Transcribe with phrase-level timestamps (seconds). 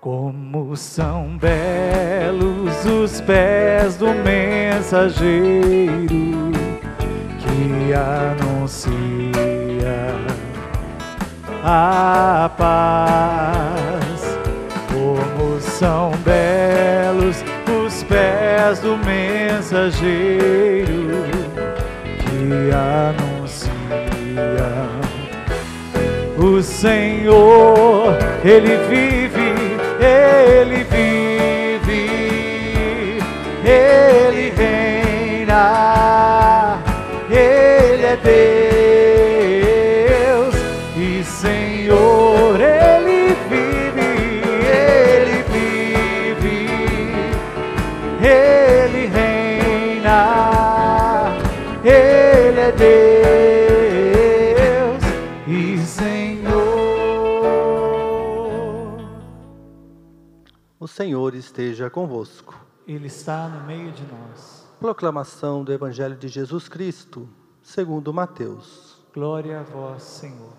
[0.00, 5.26] Como são belos os pés do mensageiro
[7.40, 8.94] que anuncia
[11.64, 14.38] a paz.
[14.92, 17.42] Como são belos
[17.84, 20.06] os pés do mensageiro
[22.20, 23.68] que anuncia
[26.38, 29.27] o Senhor, Ele vive,
[30.18, 30.84] Ele
[60.98, 62.58] Senhor esteja convosco.
[62.84, 64.66] Ele está no meio de nós.
[64.80, 67.28] Proclamação do Evangelho de Jesus Cristo,
[67.62, 69.00] segundo Mateus.
[69.14, 70.54] Glória a vós, Senhor.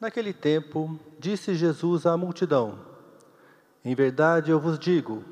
[0.00, 2.78] Naquele tempo, disse Jesus à multidão:
[3.84, 5.24] Em verdade eu vos digo,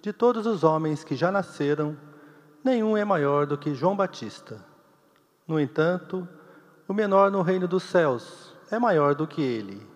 [0.00, 1.96] de todos os homens que já nasceram,
[2.64, 4.58] nenhum é maior do que João Batista.
[5.46, 6.26] No entanto,
[6.88, 9.91] o menor no reino dos céus é maior do que ele.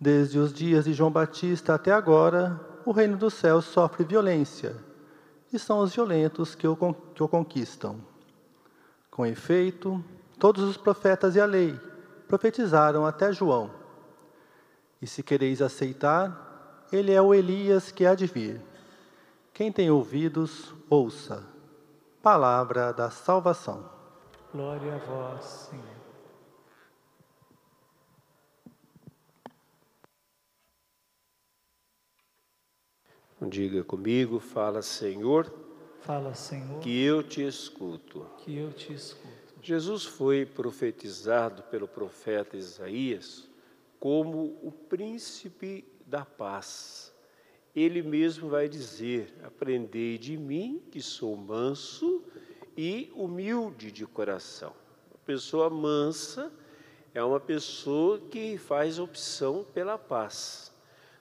[0.00, 4.76] Desde os dias de João Batista até agora, o reino dos céus sofre violência,
[5.52, 6.76] e são os violentos que o,
[7.14, 7.96] que o conquistam.
[9.10, 10.02] Com efeito,
[10.38, 11.78] todos os profetas e a lei
[12.28, 13.70] profetizaram até João.
[15.02, 18.60] E se quereis aceitar, ele é o Elias que há de vir.
[19.52, 21.42] Quem tem ouvidos, ouça.
[22.22, 23.84] Palavra da salvação.
[24.52, 25.97] Glória a vós, Senhor.
[33.40, 35.52] Diga comigo, fala Senhor,
[36.00, 38.26] Fala, Senhor, que eu te escuto.
[38.38, 39.28] que eu te escuto.
[39.62, 43.48] Jesus foi profetizado pelo profeta Isaías
[44.00, 47.12] como o príncipe da paz.
[47.74, 52.22] Ele mesmo vai dizer: Aprendei de mim, que sou manso
[52.76, 54.72] e humilde de coração.
[55.10, 56.50] Uma pessoa mansa
[57.12, 60.72] é uma pessoa que faz opção pela paz.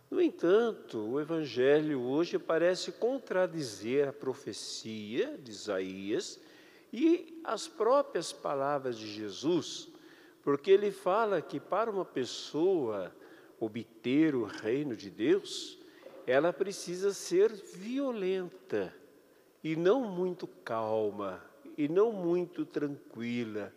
[0.10, 6.40] No entanto, o Evangelho hoje parece contradizer a profecia de Isaías
[6.94, 9.90] e as próprias palavras de Jesus,
[10.42, 13.14] porque ele fala que para uma pessoa
[13.60, 15.78] obter o reino de Deus,
[16.26, 18.94] ela precisa ser violenta
[19.62, 21.44] e não muito calma
[21.78, 23.74] e não muito tranquila.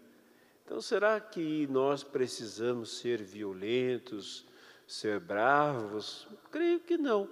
[0.65, 4.47] Então, será que nós precisamos ser violentos,
[4.93, 6.27] ser bravos?
[6.51, 7.29] Creio que não.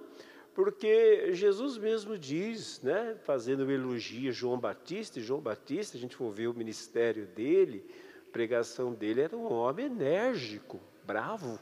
[0.53, 6.15] Porque Jesus mesmo diz, né, fazendo elogio a João Batista, e João Batista, a gente
[6.15, 7.85] for ver o ministério dele,
[8.27, 11.59] a pregação dele era um homem enérgico, bravo,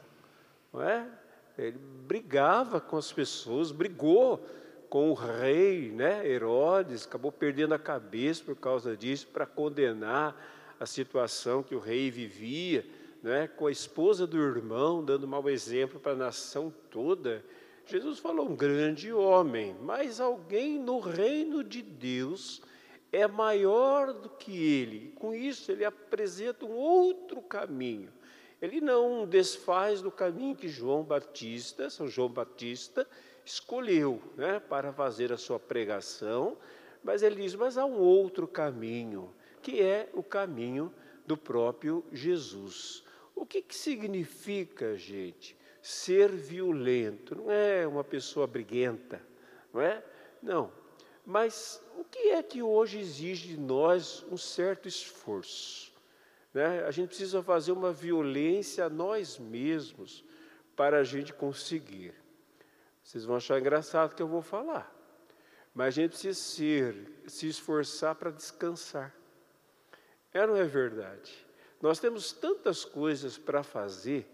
[0.72, 1.08] não é?
[1.56, 4.44] Ele brigava com as pessoas, brigou
[4.88, 10.34] com o rei, né, Herodes, acabou perdendo a cabeça por causa disso, para condenar
[10.80, 12.86] a situação que o rei vivia,
[13.22, 17.44] né, com a esposa do irmão, dando mau exemplo para a nação toda.
[17.86, 22.62] Jesus falou, um grande homem, mas alguém no reino de Deus
[23.10, 25.12] é maior do que ele.
[25.16, 28.12] Com isso, ele apresenta um outro caminho.
[28.60, 33.06] Ele não desfaz do caminho que João Batista, São João Batista,
[33.44, 36.56] escolheu né, para fazer a sua pregação,
[37.02, 40.92] mas ele diz: mas há um outro caminho, que é o caminho
[41.26, 43.04] do próprio Jesus.
[43.38, 47.36] O que, que significa, gente, ser violento?
[47.36, 49.22] Não é uma pessoa briguenta,
[49.72, 50.02] não é?
[50.42, 50.72] Não.
[51.24, 55.92] Mas o que é que hoje exige de nós um certo esforço?
[56.52, 56.82] Né?
[56.84, 60.24] A gente precisa fazer uma violência a nós mesmos
[60.74, 62.14] para a gente conseguir.
[63.04, 64.92] Vocês vão achar engraçado que eu vou falar,
[65.72, 69.14] mas a gente precisa ser, se esforçar para descansar.
[70.34, 71.47] É não é verdade?
[71.80, 74.26] Nós temos tantas coisas para fazer,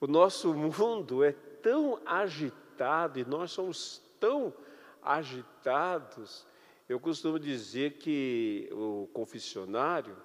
[0.00, 4.52] o nosso mundo é tão agitado e nós somos tão
[5.00, 6.44] agitados.
[6.88, 10.16] Eu costumo dizer que o confessionário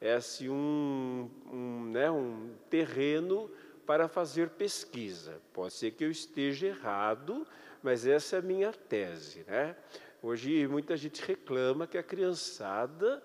[0.00, 3.50] é assim um, um, né, um terreno
[3.84, 5.40] para fazer pesquisa.
[5.52, 7.46] Pode ser que eu esteja errado,
[7.82, 9.44] mas essa é a minha tese.
[9.48, 9.74] Né?
[10.22, 13.22] Hoje muita gente reclama que a criançada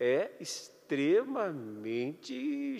[0.00, 0.77] é extremamente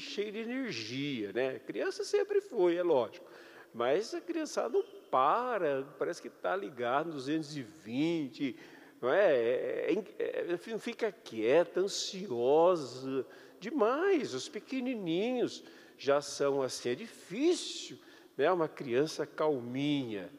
[0.00, 1.32] cheia de energia.
[1.32, 1.58] Né?
[1.58, 3.26] Criança sempre foi, é lógico.
[3.72, 8.56] Mas a criançada não para, parece que está ligado no 220,
[9.00, 9.34] não é?
[9.34, 10.78] É, é, é?
[10.78, 13.26] Fica quieta, ansiosa
[13.60, 14.34] demais.
[14.34, 15.62] Os pequenininhos
[15.96, 17.98] já são assim, é difícil,
[18.36, 18.50] né?
[18.50, 20.30] Uma criança calminha.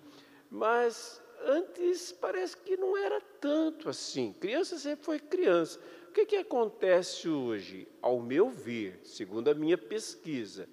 [0.50, 4.34] Mas antes parece que não era tanto assim.
[4.34, 5.80] Criança sempre foi criança.
[6.20, 7.88] Que, que acontece hoje?
[8.02, 10.68] Ao meu ver, segundo a minha pesquisa,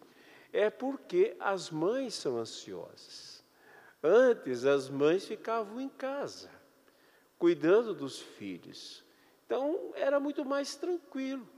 [0.53, 3.45] é porque as mães são ansiosas.
[4.03, 6.51] Antes, as mães ficavam em casa,
[7.39, 9.05] cuidando dos filhos.
[9.45, 11.49] Então, era muito mais tranquilo.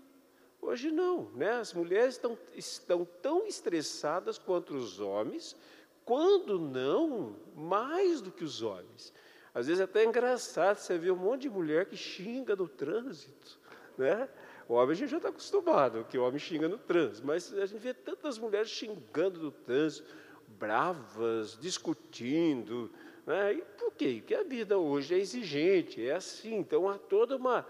[0.60, 1.52] Hoje não, né?
[1.52, 5.56] As mulheres estão, estão tão estressadas quanto os homens,
[6.04, 9.14] quando não mais do que os homens.
[9.54, 13.57] Às vezes é até engraçado, você vê um monte de mulher que xinga no trânsito,
[13.98, 14.28] né?
[14.68, 17.66] O homem a gente já está acostumado, que o homem xinga no trânsito, mas a
[17.66, 20.08] gente vê tantas mulheres xingando no trânsito,
[20.46, 22.90] bravas, discutindo,
[23.26, 23.54] né?
[23.54, 24.16] E por quê?
[24.20, 27.66] Porque a vida hoje é exigente, é assim, então há toda uma,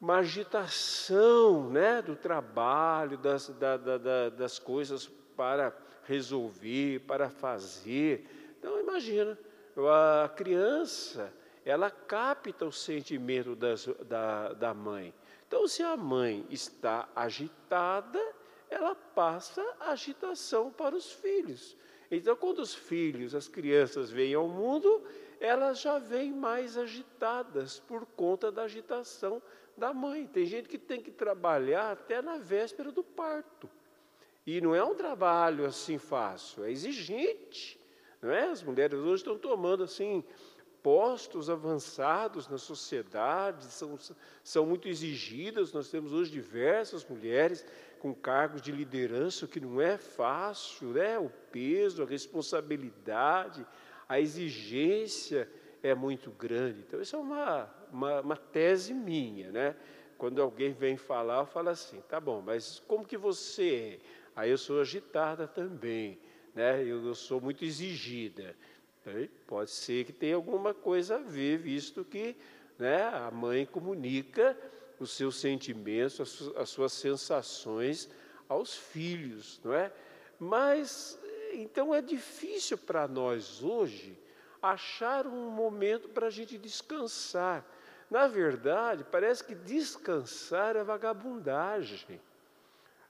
[0.00, 5.06] uma agitação né, do trabalho, das, da, da, das coisas
[5.36, 8.26] para resolver, para fazer.
[8.58, 9.38] Então, imagina,
[9.76, 11.32] a criança,
[11.64, 15.14] ela capta o sentimento das, da, da mãe.
[15.50, 18.24] Então, se a mãe está agitada,
[18.70, 21.76] ela passa a agitação para os filhos.
[22.08, 25.02] Então, quando os filhos, as crianças vêm ao mundo,
[25.40, 29.42] elas já vêm mais agitadas por conta da agitação
[29.76, 30.24] da mãe.
[30.24, 33.68] Tem gente que tem que trabalhar até na véspera do parto.
[34.46, 37.76] E não é um trabalho assim fácil, é exigente.
[38.22, 38.44] Não é?
[38.44, 40.22] As mulheres hoje estão tomando assim
[40.82, 43.98] postos avançados na sociedade, são,
[44.42, 45.72] são muito exigidas.
[45.72, 47.64] Nós temos hoje diversas mulheres
[47.98, 51.18] com cargos de liderança, o que não é fácil, né?
[51.18, 53.66] o peso, a responsabilidade,
[54.08, 55.48] a exigência
[55.82, 56.80] é muito grande.
[56.80, 59.52] Então, isso é uma, uma, uma tese minha.
[59.52, 59.76] Né?
[60.16, 64.20] Quando alguém vem falar, eu falo assim, tá bom, mas como que você é?
[64.34, 66.18] Aí eu sou agitada também,
[66.54, 66.82] né?
[66.82, 68.56] eu, eu sou muito exigida.
[69.46, 72.36] Pode ser que tenha alguma coisa a ver, visto que
[72.78, 74.56] né, a mãe comunica
[74.98, 78.08] os seus sentimentos, as, as suas sensações
[78.48, 79.90] aos filhos, não é?
[80.38, 81.18] Mas
[81.52, 84.18] então é difícil para nós hoje
[84.62, 87.64] achar um momento para a gente descansar.
[88.10, 92.20] Na verdade, parece que descansar é vagabundagem.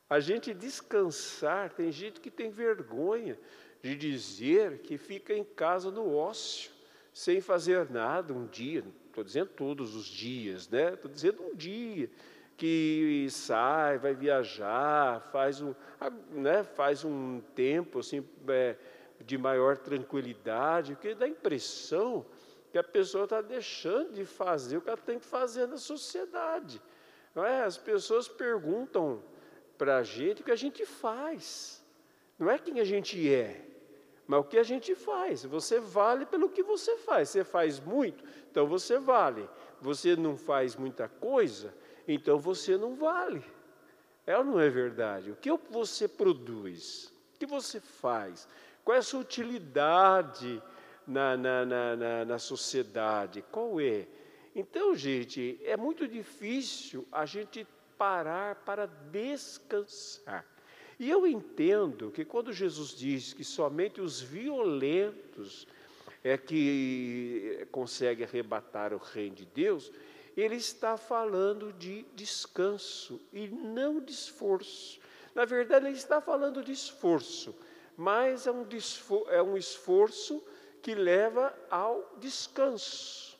[0.09, 3.39] A gente descansar, tem gente que tem vergonha
[3.83, 6.71] de dizer que fica em casa no ócio,
[7.13, 10.95] sem fazer nada um dia, estou dizendo todos os dias, né?
[10.95, 12.11] Estou dizendo um dia
[12.57, 15.75] que sai, vai viajar, faz um,
[16.31, 18.77] né, faz um tempo assim, é,
[19.25, 22.27] de maior tranquilidade, porque dá a impressão
[22.71, 26.81] que a pessoa está deixando de fazer o que ela tem que fazer na sociedade.
[27.35, 27.65] Não é?
[27.65, 29.23] As pessoas perguntam
[29.79, 31.83] para a gente o que a gente faz.
[32.39, 33.70] Não é quem a gente é,
[34.31, 35.45] mas o que a gente faz.
[35.45, 37.31] Você vale pelo que você faz.
[37.31, 39.51] Você faz muito, então você vale.
[39.81, 41.75] Você não faz muita coisa,
[42.07, 43.43] então você não vale.
[44.25, 45.33] É ou não é verdade?
[45.33, 47.13] O que você produz?
[47.35, 48.47] O que você faz?
[48.85, 50.63] Qual é a sua utilidade
[51.05, 53.45] na, na, na, na, na sociedade?
[53.51, 54.07] Qual é?
[54.55, 57.67] Então, gente, é muito difícil a gente
[57.99, 60.47] parar para descansar.
[61.01, 65.67] E eu entendo que quando Jesus diz que somente os violentos
[66.23, 69.91] é que consegue arrebatar o reino de Deus,
[70.37, 75.01] ele está falando de descanso e não de esforço.
[75.35, 77.57] Na verdade, ele está falando de esforço,
[77.97, 78.67] mas é um,
[79.29, 80.45] é um esforço
[80.83, 83.37] que leva ao descanso.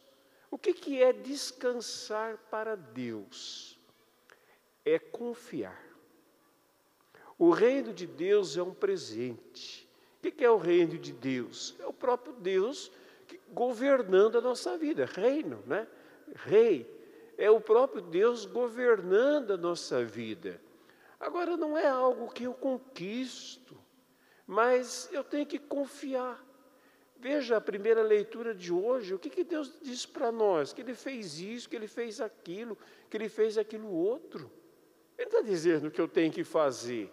[0.51, 3.79] O que, que é descansar para Deus?
[4.85, 5.90] é confiar.
[7.41, 9.89] O reino de Deus é um presente.
[10.19, 11.75] O que é o reino de Deus?
[11.81, 12.93] É o próprio Deus
[13.49, 15.07] governando a nossa vida.
[15.07, 15.89] Reino, né?
[16.35, 16.87] Rei.
[17.39, 20.61] É o próprio Deus governando a nossa vida.
[21.19, 23.75] Agora, não é algo que eu conquisto,
[24.47, 26.47] mas eu tenho que confiar.
[27.17, 30.75] Veja a primeira leitura de hoje, o que, que Deus diz para nós?
[30.75, 32.77] Que Ele fez isso, que Ele fez aquilo,
[33.09, 34.53] que Ele fez aquilo outro.
[35.17, 37.11] Ele está dizendo que eu tenho que fazer.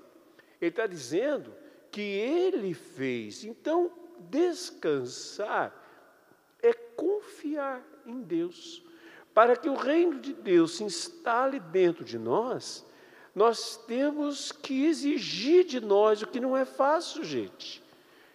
[0.62, 1.54] Ele está dizendo
[1.92, 3.44] que ele fez.
[3.44, 3.92] Então,
[4.30, 5.74] descansar
[6.62, 8.84] é confiar em Deus.
[9.34, 12.86] Para que o reino de Deus se instale dentro de nós,
[13.36, 17.84] nós temos que exigir de nós o que não é fácil, gente.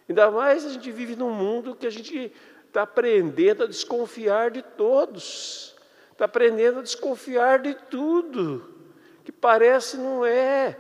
[0.09, 2.33] Ainda mais a gente vive num mundo que a gente
[2.69, 5.75] está aprendendo a desconfiar de todos,
[6.13, 8.73] está aprendendo a desconfiar de tudo,
[9.25, 10.79] que parece não é.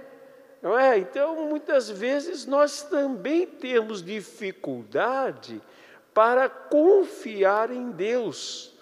[0.62, 0.97] Não é?
[0.97, 5.61] Então, muitas vezes nós também temos dificuldade
[6.14, 8.73] para confiar em Deus.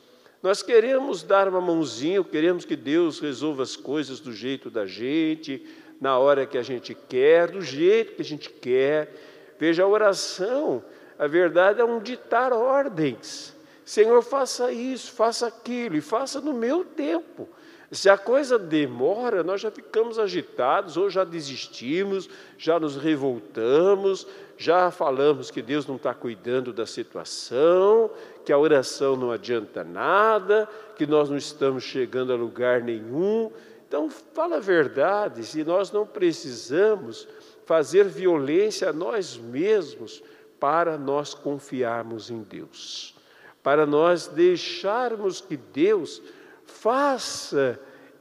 [0.42, 5.66] Nós queremos dar uma mãozinha, queremos que Deus resolva as coisas do jeito da gente,
[6.00, 9.14] na hora que a gente quer, do jeito que a gente quer.
[9.58, 10.82] Veja, a oração,
[11.18, 13.54] a verdade é um ditar ordens.
[13.84, 17.48] Senhor, faça isso, faça aquilo, e faça no meu tempo.
[17.92, 24.92] Se a coisa demora, nós já ficamos agitados, ou já desistimos, já nos revoltamos, já
[24.92, 28.08] falamos que Deus não está cuidando da situação,
[28.44, 33.50] que a oração não adianta nada, que nós não estamos chegando a lugar nenhum.
[33.88, 37.26] Então, fala a verdade, se nós não precisamos
[37.66, 40.22] fazer violência a nós mesmos
[40.60, 43.16] para nós confiarmos em Deus,
[43.64, 46.22] para nós deixarmos que Deus
[46.70, 47.78] faça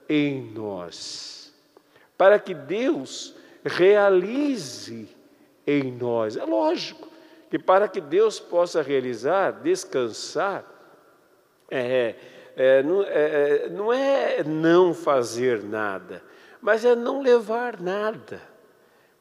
[0.08, 1.54] em nós,
[2.18, 5.08] para que Deus realize
[5.66, 6.36] em nós.
[6.36, 7.08] É lógico
[7.50, 10.66] que para que Deus possa realizar, descansar,
[11.70, 12.16] é,
[12.56, 16.24] é, não, é, não é não fazer nada,
[16.62, 18.42] mas é não levar nada.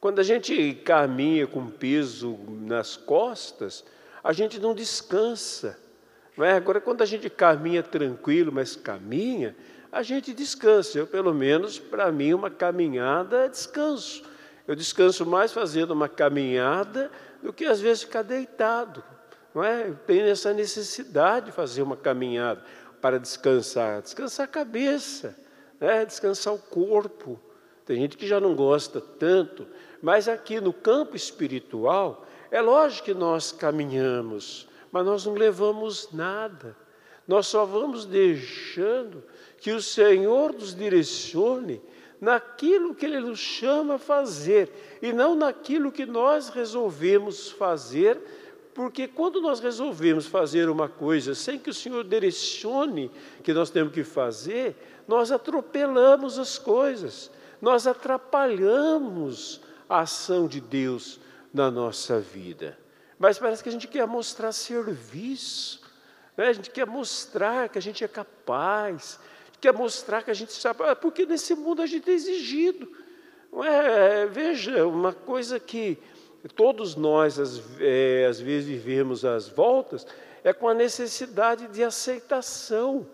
[0.00, 3.84] Quando a gente caminha com peso nas costas,
[4.22, 5.78] a gente não descansa.
[6.44, 6.52] É?
[6.52, 9.56] Agora, quando a gente caminha tranquilo, mas caminha,
[9.90, 10.98] a gente descansa.
[10.98, 14.22] Eu, pelo menos, para mim, uma caminhada é descanso.
[14.66, 17.10] Eu descanso mais fazendo uma caminhada
[17.42, 19.02] do que às vezes ficar deitado.
[19.54, 19.88] Não é?
[19.88, 22.62] Eu tenho essa necessidade de fazer uma caminhada
[23.00, 25.36] para descansar, descansar a cabeça,
[25.80, 26.04] né?
[26.04, 27.40] descansar o corpo.
[27.86, 29.66] Tem gente que já não gosta tanto,
[30.02, 36.76] mas aqui no campo espiritual, é lógico que nós caminhamos, mas nós não levamos nada.
[37.26, 39.22] Nós só vamos deixando
[39.58, 41.80] que o Senhor nos direcione
[42.20, 44.70] naquilo que Ele nos chama a fazer
[45.02, 48.18] e não naquilo que nós resolvemos fazer,
[48.74, 53.10] porque quando nós resolvemos fazer uma coisa sem que o Senhor direcione
[53.42, 54.76] que nós temos que fazer,
[55.06, 57.30] nós atropelamos as coisas,
[57.60, 61.20] nós atrapalhamos a ação de Deus
[61.52, 62.78] na nossa vida.
[63.18, 65.82] Mas parece que a gente quer mostrar serviço,
[66.36, 66.48] né?
[66.48, 69.18] a gente quer mostrar que a gente é capaz,
[69.60, 72.88] quer mostrar que a gente sabe, ah, porque nesse mundo a gente é exigido.
[73.64, 75.98] É, veja, uma coisa que
[76.54, 80.06] todos nós às, é, às vezes vivemos às voltas
[80.44, 83.06] é com a necessidade de aceitação.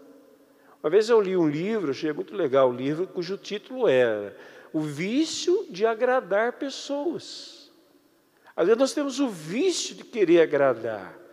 [0.83, 4.37] Uma vez eu li um livro, achei muito legal o livro, cujo título era
[4.71, 7.64] O Vício de Agradar Pessoas.
[8.57, 11.25] Às vezes nós temos o vício de querer agradar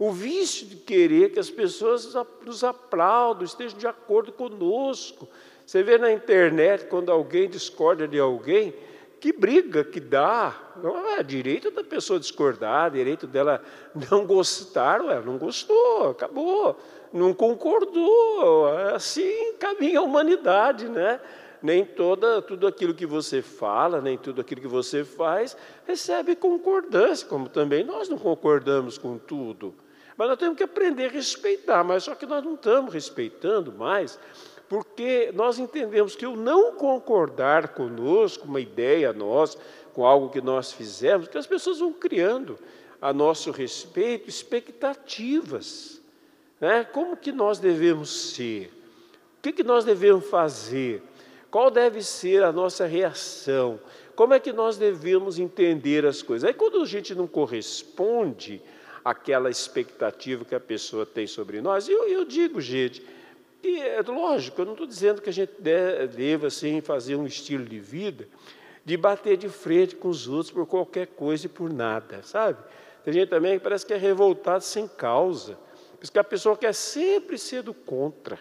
[0.00, 5.28] o vício de querer que as pessoas nos aplaudam, estejam de acordo conosco.
[5.66, 8.72] Você vê na internet, quando alguém discorda de alguém,
[9.20, 10.58] que briga que dá.
[10.82, 13.62] Não é direito da pessoa discordar, direito dela
[14.10, 16.80] não gostar, ué, não gostou, acabou,
[17.12, 18.68] não concordou.
[18.94, 21.20] Assim caminha a humanidade, né?
[21.62, 27.26] Nem toda, tudo aquilo que você fala, nem tudo aquilo que você faz, recebe concordância,
[27.26, 29.74] como também nós não concordamos com tudo.
[30.16, 34.18] Mas nós temos que aprender a respeitar, mas só que nós não estamos respeitando mais,
[34.68, 39.58] porque nós entendemos que o não concordar conosco, uma ideia nossa,
[39.92, 42.58] com algo que nós fizemos, que as pessoas vão criando
[43.00, 46.00] a nosso respeito expectativas.
[46.60, 46.84] Né?
[46.84, 48.66] Como que nós devemos ser?
[49.38, 51.02] O que, que nós devemos fazer?
[51.50, 53.80] Qual deve ser a nossa reação?
[54.14, 56.46] Como é que nós devemos entender as coisas?
[56.46, 58.62] Aí, quando a gente não corresponde
[59.04, 61.88] aquela expectativa que a pessoa tem sobre nós.
[61.88, 63.02] Eu, eu digo, gente,
[63.62, 67.64] que é lógico, eu não estou dizendo que a gente deva assim, fazer um estilo
[67.64, 68.28] de vida
[68.84, 72.58] de bater de frente com os outros por qualquer coisa e por nada, sabe?
[73.04, 75.58] Tem gente também que parece que é revoltado sem causa,
[75.98, 78.38] porque a pessoa quer sempre ser do contra,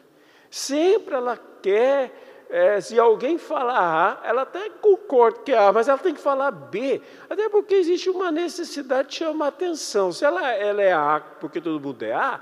[0.49, 5.87] sempre ela quer é, se alguém falar A, ela até concorda que é A, mas
[5.87, 10.11] ela tem que falar B, até porque existe uma necessidade de chamar atenção.
[10.11, 12.41] Se ela, ela é A porque todo mundo é A,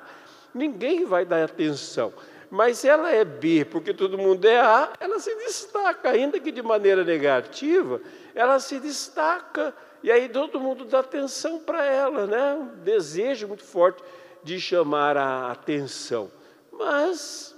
[0.54, 2.14] ninguém vai dar atenção.
[2.50, 6.54] Mas se ela é B porque todo mundo é A, ela se destaca, ainda que
[6.54, 8.00] de maneira negativa,
[8.34, 12.54] ela se destaca, e aí todo mundo dá atenção para ela, né?
[12.54, 14.02] um desejo muito forte
[14.42, 16.32] de chamar a atenção.
[16.72, 17.57] Mas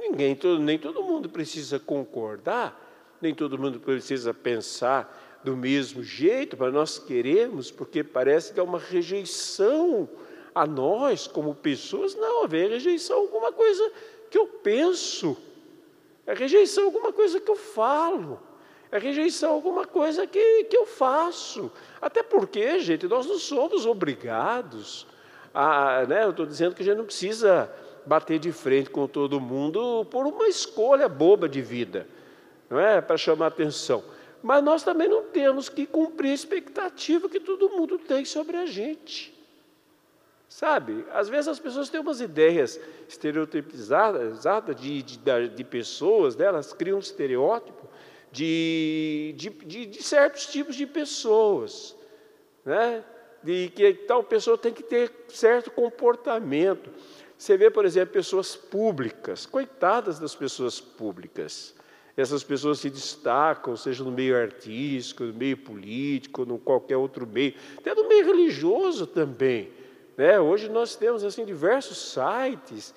[0.00, 2.88] ninguém, nem todo mundo precisa concordar,
[3.20, 8.62] nem todo mundo precisa pensar do mesmo jeito, mas nós queremos, porque parece que é
[8.62, 10.08] uma rejeição
[10.54, 12.14] a nós como pessoas.
[12.14, 13.92] Não, é rejeição alguma coisa
[14.30, 15.36] que eu penso,
[16.26, 18.40] é rejeição alguma coisa que eu falo,
[18.92, 21.70] é rejeição a alguma coisa que, que eu faço.
[22.00, 25.06] Até porque, gente, nós não somos obrigados
[25.54, 26.04] a.
[26.06, 27.72] Né, eu estou dizendo que a gente não precisa
[28.06, 32.06] bater de frente com todo mundo por uma escolha boba de vida,
[32.68, 33.00] não é?
[33.00, 34.02] Para chamar atenção.
[34.42, 38.66] Mas nós também não temos que cumprir a expectativa que todo mundo tem sobre a
[38.66, 39.38] gente.
[40.48, 44.42] Sabe, às vezes as pessoas têm umas ideias estereotipizadas
[44.76, 46.46] de, de, de pessoas, né?
[46.46, 47.86] elas criam um estereótipo
[48.32, 51.96] de, de, de, de certos tipos de pessoas,
[52.64, 53.04] né?
[53.42, 56.90] de que tal pessoa tem que ter certo comportamento.
[57.40, 61.74] Você vê, por exemplo, pessoas públicas, coitadas das pessoas públicas.
[62.14, 67.54] Essas pessoas se destacam, seja no meio artístico, no meio político, no qualquer outro meio,
[67.78, 69.70] até no meio religioso também.
[70.18, 70.38] Né?
[70.38, 72.92] Hoje nós temos assim diversos sites,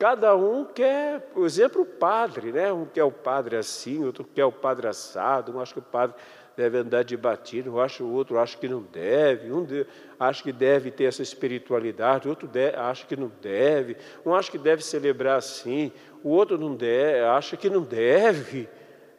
[0.00, 2.72] cada um quer, por exemplo, o padre, né?
[2.72, 6.16] um quer o padre assim, outro quer o padre assado, um acha que o padre
[6.56, 9.86] deve andar de batina, um acha o outro acha que não deve, um de,
[10.18, 14.56] acha que deve ter essa espiritualidade, outro de, acha que não deve, um acha que
[14.56, 15.92] deve celebrar assim,
[16.24, 18.70] o outro não deve, acha que não deve.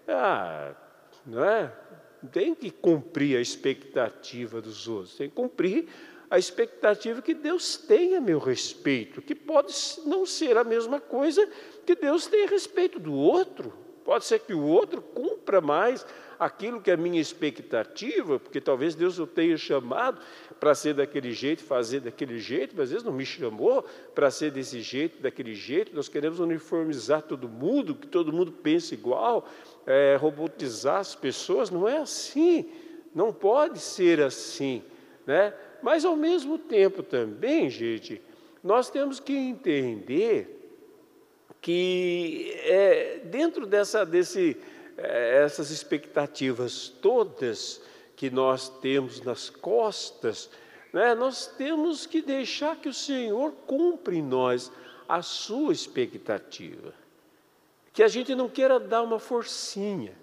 [0.08, 0.72] Ah,
[1.24, 1.72] não é?
[2.32, 5.88] Tem que cumprir a expectativa dos outros, tem que cumprir
[6.32, 9.74] a expectativa que Deus tem a meu respeito, que pode
[10.06, 11.46] não ser a mesma coisa
[11.86, 13.74] que Deus tem a respeito do outro.
[14.06, 16.06] Pode ser que o outro cumpra mais
[16.40, 20.22] aquilo que é a minha expectativa, porque talvez Deus o tenha chamado
[20.58, 23.84] para ser daquele jeito, fazer daquele jeito, mas às vezes não me chamou
[24.16, 25.94] para ser desse jeito, daquele jeito.
[25.94, 29.46] Nós queremos uniformizar todo mundo, que todo mundo pense igual,
[29.86, 31.70] é, robotizar as pessoas.
[31.70, 32.72] Não é assim,
[33.14, 34.82] não pode ser assim.
[35.28, 35.54] Né?
[35.82, 38.22] Mas ao mesmo tempo também, gente,
[38.64, 40.58] nós temos que entender
[41.62, 44.58] que é, dentro dessa, desse,
[44.98, 47.82] é, essas expectativas todas
[48.16, 50.50] que nós temos nas costas,
[50.94, 54.72] né, nós temos que deixar que o Senhor cumpra em nós
[55.08, 56.94] a sua expectativa.
[57.94, 60.14] Que a gente não queira dar uma forcinha,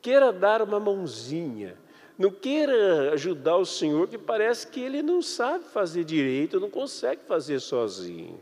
[0.00, 1.76] queira dar uma mãozinha,
[2.20, 7.22] não queira ajudar o Senhor, que parece que ele não sabe fazer direito, não consegue
[7.26, 8.38] fazer sozinho.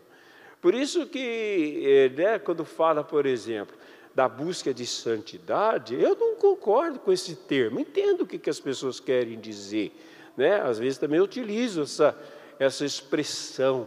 [0.60, 3.76] Por isso que, eh, né, quando fala, por exemplo,
[4.12, 7.78] da busca de santidade, eu não concordo com esse termo.
[7.78, 9.92] Entendo o que, que as pessoas querem dizer.
[10.36, 10.60] Né?
[10.60, 12.18] Às vezes também utilizo essa,
[12.58, 13.86] essa expressão.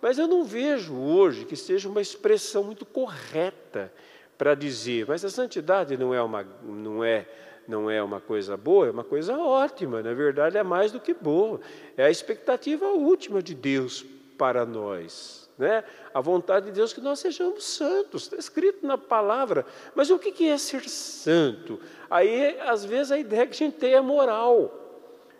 [0.00, 3.92] Mas eu não vejo hoje que seja uma expressão muito correta
[4.38, 7.26] para dizer, mas a santidade não é uma, não é,
[7.68, 11.14] não é uma coisa boa, é uma coisa ótima, na verdade é mais do que
[11.14, 11.60] boa.
[11.96, 14.04] É a expectativa última de Deus
[14.36, 15.84] para nós né?
[16.12, 19.64] a vontade de Deus é que nós sejamos santos, está escrito na palavra.
[19.94, 21.80] Mas o que é ser santo?
[22.10, 24.78] Aí, às vezes, a ideia que a gente tem é moral,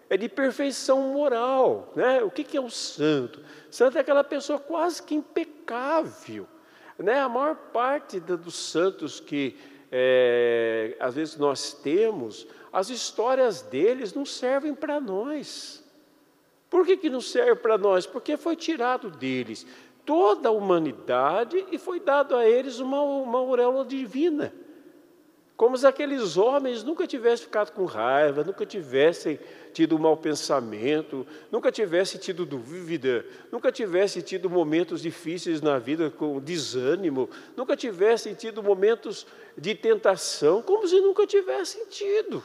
[0.08, 1.92] é de perfeição moral.
[1.96, 2.22] Né?
[2.22, 3.40] O que é o santo?
[3.70, 6.46] Santo é aquela pessoa quase que impecável.
[6.98, 7.18] Né?
[7.18, 9.56] A maior parte dos santos que
[9.92, 15.84] é, às vezes nós temos, as histórias deles não servem para nós.
[16.70, 18.06] Por que, que não serve para nós?
[18.06, 19.66] Porque foi tirado deles
[20.04, 24.52] toda a humanidade e foi dado a eles uma, uma auréola divina.
[25.56, 29.38] Como se aqueles homens nunca tivessem ficado com raiva, nunca tivessem
[29.72, 36.40] tido mau pensamento, nunca tivessem tido dúvida, nunca tivessem tido momentos difíceis na vida com
[36.40, 42.42] desânimo, nunca tivessem tido momentos de tentação, como se nunca tivessem tido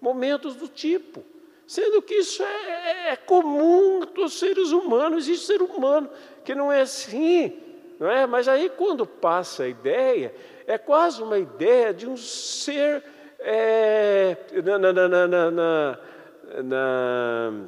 [0.00, 1.24] momentos do tipo.
[1.66, 6.10] Sendo que isso é, é, é comum a os seres humanos, existe ser humano
[6.44, 7.56] que não é assim,
[7.98, 8.26] não é?
[8.26, 10.34] Mas aí quando passa a ideia,
[10.66, 13.02] é quase uma ideia de um ser
[13.38, 14.92] é, na, na,
[16.62, 17.66] na,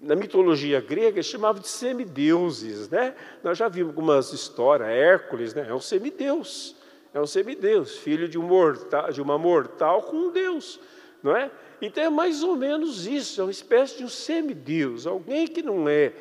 [0.00, 3.14] na, mitologia grega chamava de semideuses, né?
[3.44, 5.66] Nós já vimos algumas histórias, Hércules, né?
[5.68, 6.76] É um semideus,
[7.12, 10.80] é um semideus, filho de, um mortal, de uma mortal com um deus,
[11.22, 11.50] não é?
[11.82, 15.88] Então é mais ou menos isso, é uma espécie de um semideus, alguém que não
[15.88, 16.12] é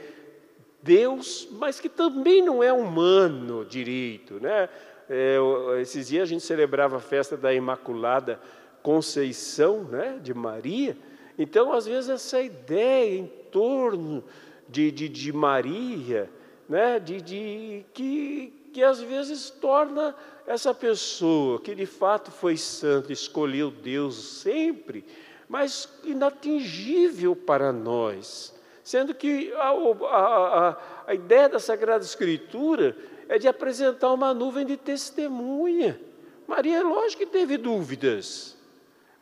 [0.81, 4.35] Deus, mas que também não é humano direito.
[4.39, 4.69] Né?
[5.09, 5.37] É,
[5.81, 8.39] esses dias a gente celebrava a festa da Imaculada
[8.83, 10.95] Conceição né, de Maria.
[11.37, 14.23] Então, às vezes, essa ideia em torno
[14.67, 16.29] de, de, de Maria,
[16.67, 23.11] né, de, de que, que às vezes torna essa pessoa que de fato foi santa,
[23.11, 25.03] escolheu Deus sempre,
[25.47, 28.53] mas inatingível para nós.
[28.83, 32.95] Sendo que a, a, a, a ideia da Sagrada Escritura
[33.29, 36.01] é de apresentar uma nuvem de testemunha.
[36.47, 38.57] Maria, lógico que teve dúvidas.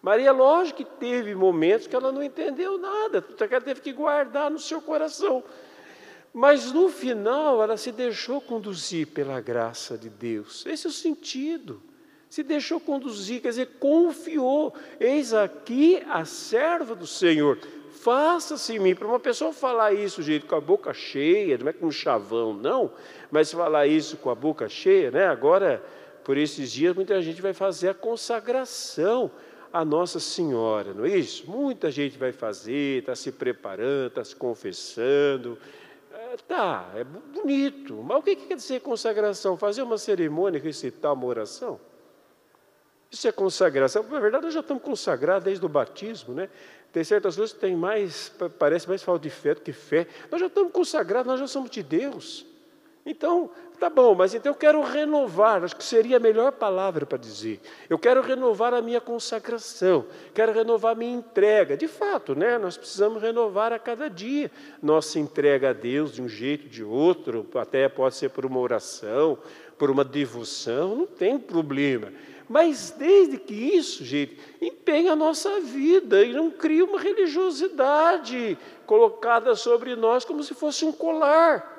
[0.01, 4.49] Maria, lógico que teve momentos que ela não entendeu nada, que ela teve que guardar
[4.49, 5.43] no seu coração.
[6.33, 10.65] Mas no final ela se deixou conduzir pela graça de Deus.
[10.65, 11.81] Esse é o sentido.
[12.29, 14.73] Se deixou conduzir, quer dizer, confiou.
[14.99, 17.57] Eis aqui a serva do Senhor.
[17.91, 18.95] Faça-se em mim.
[18.95, 22.53] Para uma pessoa falar isso, gente, com a boca cheia, não é com um chavão,
[22.53, 22.93] não,
[23.31, 25.27] mas falar isso com a boca cheia, né?
[25.27, 25.83] Agora,
[26.23, 29.31] por esses dias, muita gente vai fazer a consagração
[29.71, 31.49] a Nossa Senhora, não é isso?
[31.49, 35.57] Muita gente vai fazer, está se preparando, está se confessando,
[36.47, 39.57] tá, é bonito, mas o que quer dizer consagração?
[39.57, 41.79] Fazer uma cerimônia, recitar uma oração?
[43.09, 44.03] Isso é consagração.
[44.03, 46.49] Na verdade, nós já estamos consagrados desde o batismo, né?
[46.91, 50.07] Tem certas coisas que tem mais, parece mais falta de fé do que fé.
[50.29, 52.45] Nós já estamos consagrados, nós já somos de Deus.
[53.09, 57.17] Então, tá bom, mas então eu quero renovar, acho que seria a melhor palavra para
[57.17, 57.61] dizer.
[57.89, 61.77] Eu quero renovar a minha consagração, quero renovar a minha entrega.
[61.77, 64.51] De fato, né, nós precisamos renovar a cada dia
[64.83, 69.37] nossa entrega a Deus de um jeito, de outro, até pode ser por uma oração,
[69.77, 72.11] por uma devoção, não tem problema.
[72.49, 79.55] Mas desde que isso, gente, empenha a nossa vida e não cria uma religiosidade colocada
[79.55, 81.76] sobre nós como se fosse um colar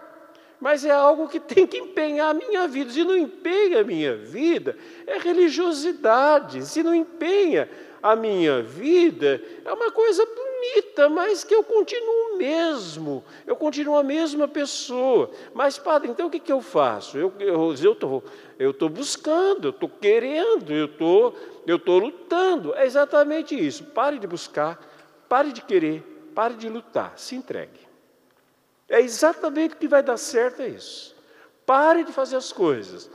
[0.60, 2.90] mas é algo que tem que empenhar a minha vida.
[2.90, 6.66] Se não empenha a minha vida, é religiosidade.
[6.66, 7.68] Se não empenha
[8.02, 14.02] a minha vida, é uma coisa bonita, mas que eu continuo mesmo, eu continuo a
[14.02, 15.30] mesma pessoa.
[15.54, 17.18] Mas, padre, então o que, que eu faço?
[17.18, 17.32] Eu
[17.74, 18.24] estou
[18.58, 21.32] eu tô buscando, eu estou querendo, eu tô,
[21.66, 22.74] estou lutando.
[22.74, 23.84] É exatamente isso.
[23.84, 24.80] Pare de buscar,
[25.28, 27.87] pare de querer, pare de lutar, se entregue.
[28.88, 31.14] É exatamente o que vai dar certo, é isso.
[31.66, 33.10] Pare de fazer as coisas.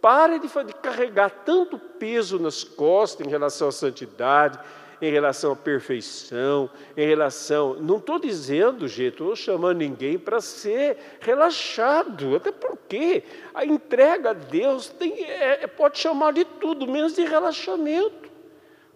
[0.00, 4.58] Pare de, de carregar tanto peso nas costas em relação à santidade,
[5.00, 7.74] em relação à perfeição, em relação.
[7.74, 13.22] Não estou dizendo, gente, estou chamando ninguém para ser relaxado, até porque
[13.54, 18.27] a entrega a Deus tem, é, pode chamar de tudo, menos de relaxamento.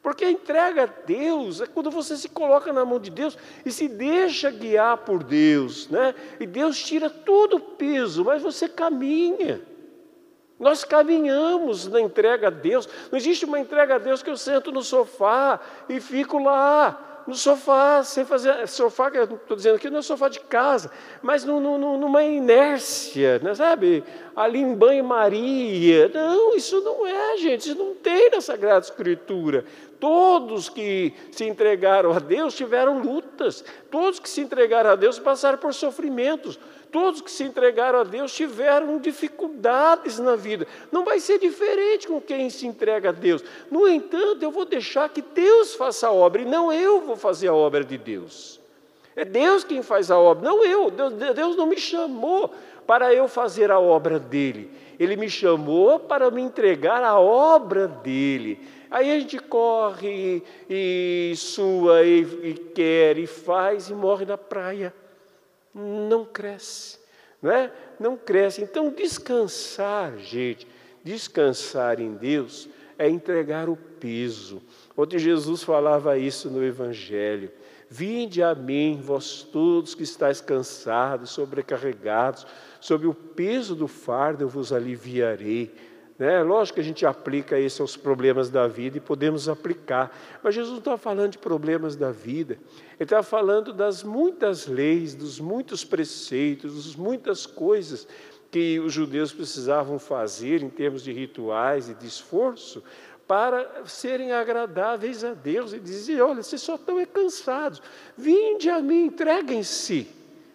[0.03, 3.71] Porque a entrega a Deus é quando você se coloca na mão de Deus e
[3.71, 6.13] se deixa guiar por Deus, né?
[6.41, 9.63] E Deus tira todo o peso, mas você caminha.
[10.59, 12.89] Nós caminhamos na entrega a Deus.
[13.11, 17.35] Não existe uma entrega a Deus que eu sento no sofá e fico lá no
[17.35, 18.67] sofá, sem fazer.
[18.69, 22.23] Sofá, que eu estou dizendo aqui, não é sofá de casa, mas no, no, numa
[22.23, 24.05] inércia, né, sabe?
[24.35, 26.09] Ali em banho-maria.
[26.09, 29.65] Não, isso não é, gente, isso não tem na Sagrada Escritura.
[30.03, 35.59] Todos que se entregaram a Deus tiveram lutas, todos que se entregaram a Deus passaram
[35.59, 36.59] por sofrimentos,
[36.91, 40.67] todos que se entregaram a Deus tiveram dificuldades na vida.
[40.91, 43.45] Não vai ser diferente com quem se entrega a Deus.
[43.71, 47.47] No entanto, eu vou deixar que Deus faça a obra e não eu vou fazer
[47.47, 48.61] a obra de Deus.
[49.15, 50.91] É Deus quem faz a obra, não eu.
[50.91, 52.53] Deus, Deus não me chamou
[52.89, 54.69] para eu fazer a obra dele.
[54.99, 58.59] Ele me chamou para me entregar a obra dele.
[58.93, 64.95] Aí a gente corre e sua e, e quer e faz e morre na praia.
[65.75, 66.99] Não cresce,
[67.41, 67.73] não é?
[67.99, 68.61] Não cresce.
[68.61, 70.69] Então descansar, gente,
[71.03, 74.61] descansar em Deus é entregar o peso.
[74.95, 77.51] Ontem Jesus falava isso no Evangelho.
[77.89, 82.47] Vinde a mim, vós todos que estáis cansados, sobrecarregados,
[82.79, 85.75] sob o peso do fardo eu vos aliviarei.
[86.19, 86.43] Né?
[86.43, 90.73] Lógico que a gente aplica isso aos problemas da vida e podemos aplicar, mas Jesus
[90.73, 92.55] não está falando de problemas da vida,
[92.99, 98.07] ele está falando das muitas leis, dos muitos preceitos, das muitas coisas
[98.51, 102.83] que os judeus precisavam fazer em termos de rituais e de esforço
[103.27, 107.81] para serem agradáveis a Deus e dizer: olha, vocês só estão cansados,
[108.15, 110.07] vinde a mim, entreguem-se,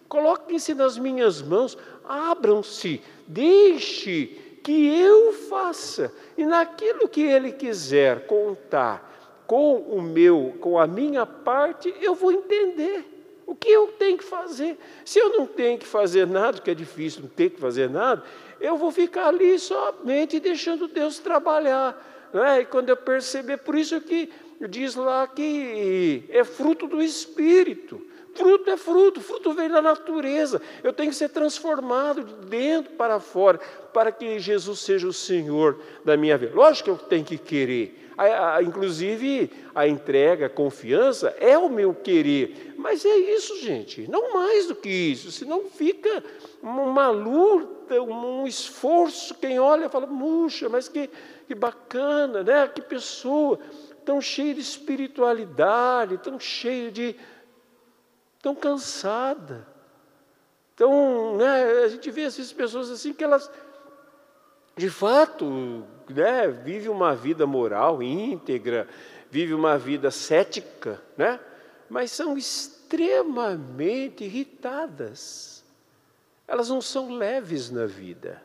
[0.08, 1.76] coloquem-se nas minhas mãos,
[2.08, 6.12] abram-se, deixe que eu faça.
[6.38, 12.34] E naquilo que ele quiser contar com o meu, com a minha parte, eu vou
[12.34, 13.06] entender
[13.46, 14.78] o que eu tenho que fazer.
[15.06, 18.26] Se eu não tenho que fazer nada, que é difícil não ter que fazer nada,
[18.60, 22.30] eu vou ficar ali somente deixando Deus trabalhar.
[22.34, 22.60] Né?
[22.60, 24.30] E quando eu perceber, por isso que
[24.68, 28.06] diz lá que é fruto do Espírito.
[28.38, 30.62] Fruto é fruto, fruto vem da natureza.
[30.84, 33.60] Eu tenho que ser transformado de dentro para fora,
[33.92, 36.54] para que Jesus seja o Senhor da minha vida.
[36.54, 38.12] Lógico que eu tenho que querer.
[38.16, 42.76] A, a, inclusive, a entrega, a confiança é o meu querer.
[42.78, 45.32] Mas é isso, gente, não mais do que isso.
[45.32, 46.24] Senão fica
[46.62, 49.34] uma luta, um esforço.
[49.34, 51.10] Quem olha fala, puxa, mas que,
[51.48, 52.68] que bacana, né?
[52.68, 53.60] que pessoa
[54.06, 57.16] tão cheia de espiritualidade, tão cheia de
[58.48, 59.68] tão cansada.
[60.74, 63.52] Então, né, a gente vê essas pessoas assim que elas,
[64.78, 68.88] de fato, né, vivem uma vida moral íntegra,
[69.30, 71.42] vivem uma vida cética, né,
[71.90, 75.66] mas são extremamente irritadas.
[76.48, 78.42] Elas não são leves na vida,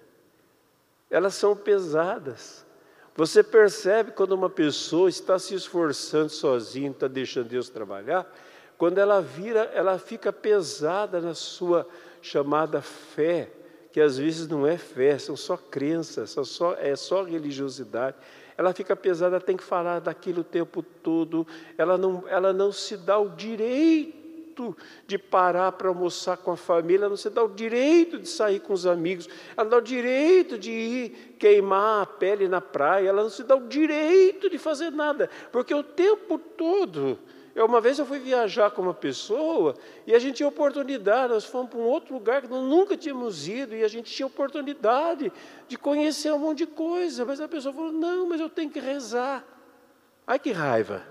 [1.09, 2.67] elas são pesadas.
[3.15, 8.27] Você percebe quando uma pessoa está se esforçando sozinha, está deixando Deus trabalhar,
[8.83, 11.87] quando ela vira, ela fica pesada na sua
[12.21, 13.49] chamada fé,
[13.93, 18.17] que às vezes não é fé, são só crenças, são só, é só religiosidade.
[18.59, 21.47] Ela fica pesada, tem que falar daquilo o tempo todo,
[21.79, 27.03] ela não, ela não se dá o direito de parar para almoçar com a família,
[27.03, 29.81] ela não se dá o direito de sair com os amigos, ela não dá o
[29.81, 34.59] direito de ir queimar a pele na praia, ela não se dá o direito de
[34.59, 37.17] fazer nada, porque o tempo todo
[37.55, 39.75] eu, uma vez eu fui viajar com uma pessoa
[40.07, 43.47] e a gente tinha oportunidade, nós fomos para um outro lugar que nós nunca tínhamos
[43.47, 45.31] ido e a gente tinha oportunidade
[45.69, 48.81] de conhecer um monte de coisa, mas a pessoa falou: não, mas eu tenho que
[48.81, 49.45] rezar.
[50.27, 51.03] Ai que raiva!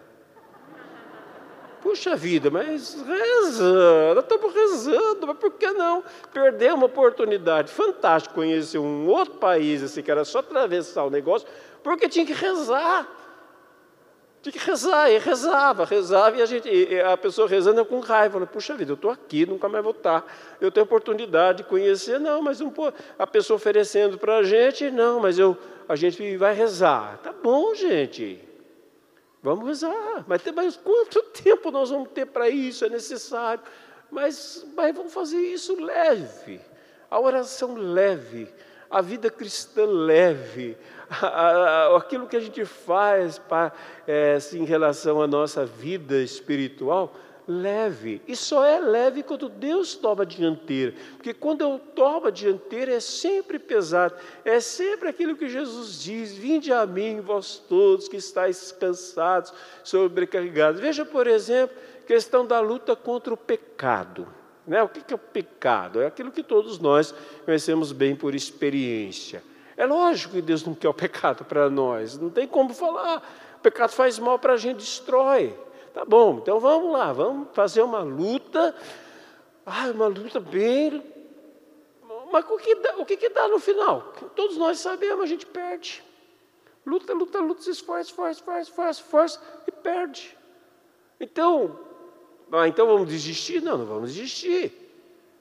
[1.82, 8.36] Puxa vida, mas reza, nós estamos rezando, mas por que não perder uma oportunidade fantástica,
[8.36, 11.48] conhecer um outro país, assim, que era só atravessar o negócio,
[11.84, 13.08] porque tinha que rezar.
[14.42, 18.34] Tinha que rezar, e rezava, rezava, e a, gente, e a pessoa rezando com raiva,
[18.34, 20.26] falando, puxa vida, eu estou aqui, nunca mais vou estar,
[20.60, 24.90] eu tenho oportunidade de conhecer, não, mas não pô, a pessoa oferecendo para a gente,
[24.90, 25.56] não, mas eu,
[25.88, 27.20] a gente vai rezar.
[27.22, 28.44] Tá bom, gente,
[29.44, 32.84] vamos rezar, mas, mas quanto tempo nós vamos ter para isso?
[32.84, 33.64] É necessário,
[34.10, 36.60] mas, mas vamos fazer isso leve,
[37.12, 38.52] a oração leve,
[38.90, 40.76] a vida cristã leve,
[41.98, 43.74] aquilo que a gente faz para,
[44.08, 47.14] é, assim, em relação à nossa vida espiritual,
[47.48, 48.22] leve.
[48.28, 50.94] E só é leve quando Deus toma a dianteira.
[51.18, 54.16] Porque quando eu tomo a dianteira é sempre pesado.
[54.46, 60.80] É sempre aquilo que Jesus diz: Vinde a mim, vós todos que estáis cansados, sobrecarregados.
[60.80, 61.76] Veja, por exemplo,
[62.08, 64.28] questão da luta contra o pecado.
[64.66, 64.82] Né?
[64.82, 66.02] O que é o pecado?
[66.02, 69.44] É aquilo que todos nós conhecemos bem por experiência.
[69.82, 73.18] É lógico que Deus não quer o pecado para nós, não tem como falar.
[73.58, 75.58] O pecado faz mal para a gente, destrói.
[75.92, 78.76] Tá bom, então vamos lá, vamos fazer uma luta.
[79.66, 81.04] Ah, uma luta bem.
[82.32, 84.14] Mas o que, dá, o que, dá no final?
[84.36, 86.04] Todos nós sabemos, a gente perde.
[86.86, 90.38] Luta, luta, luta, se esforça, esforça, esforça, esforça, esforça e perde.
[91.20, 91.80] Então,
[92.52, 93.64] ah, então vamos desistir?
[93.64, 94.72] Não, não vamos desistir.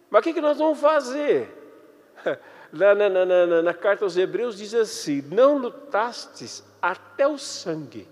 [0.08, 1.46] Mas o que, que nós vamos fazer?
[2.72, 8.06] na, na, na, na, carta aos Hebreus diz assim: Não lutastes até o sangue,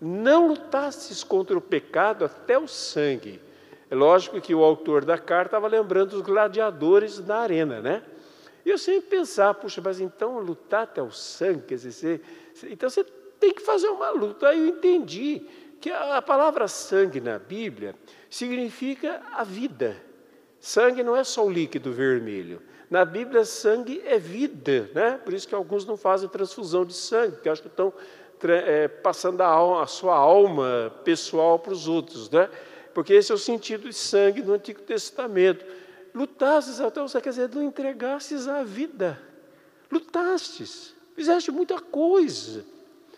[0.00, 3.40] não lutastes contra o pecado até o sangue.
[3.90, 8.02] É lógico que o autor da carta estava lembrando os gladiadores na arena, né?
[8.64, 12.22] E eu sempre pensava, puxa, mas então lutar até o sangue, quer dizer,
[12.54, 13.04] você, então você
[13.38, 14.48] tem que fazer uma luta.
[14.48, 15.42] Aí eu entendi
[15.80, 17.94] que a palavra sangue na Bíblia
[18.30, 19.96] significa a vida.
[20.58, 22.62] Sangue não é só o líquido vermelho.
[22.90, 25.20] Na Bíblia, sangue é vida, né?
[25.24, 27.92] Por isso que alguns não fazem transfusão de sangue, porque acham que estão
[28.42, 32.48] é, passando a, alma, a, sua alma pessoal para os outros, né?
[32.92, 35.64] Porque esse é o sentido de sangue no Antigo Testamento.
[36.14, 39.20] Lutastes até o quer dizer, não entregastes a vida.
[39.90, 42.64] Lutastes, fizeste muita coisa,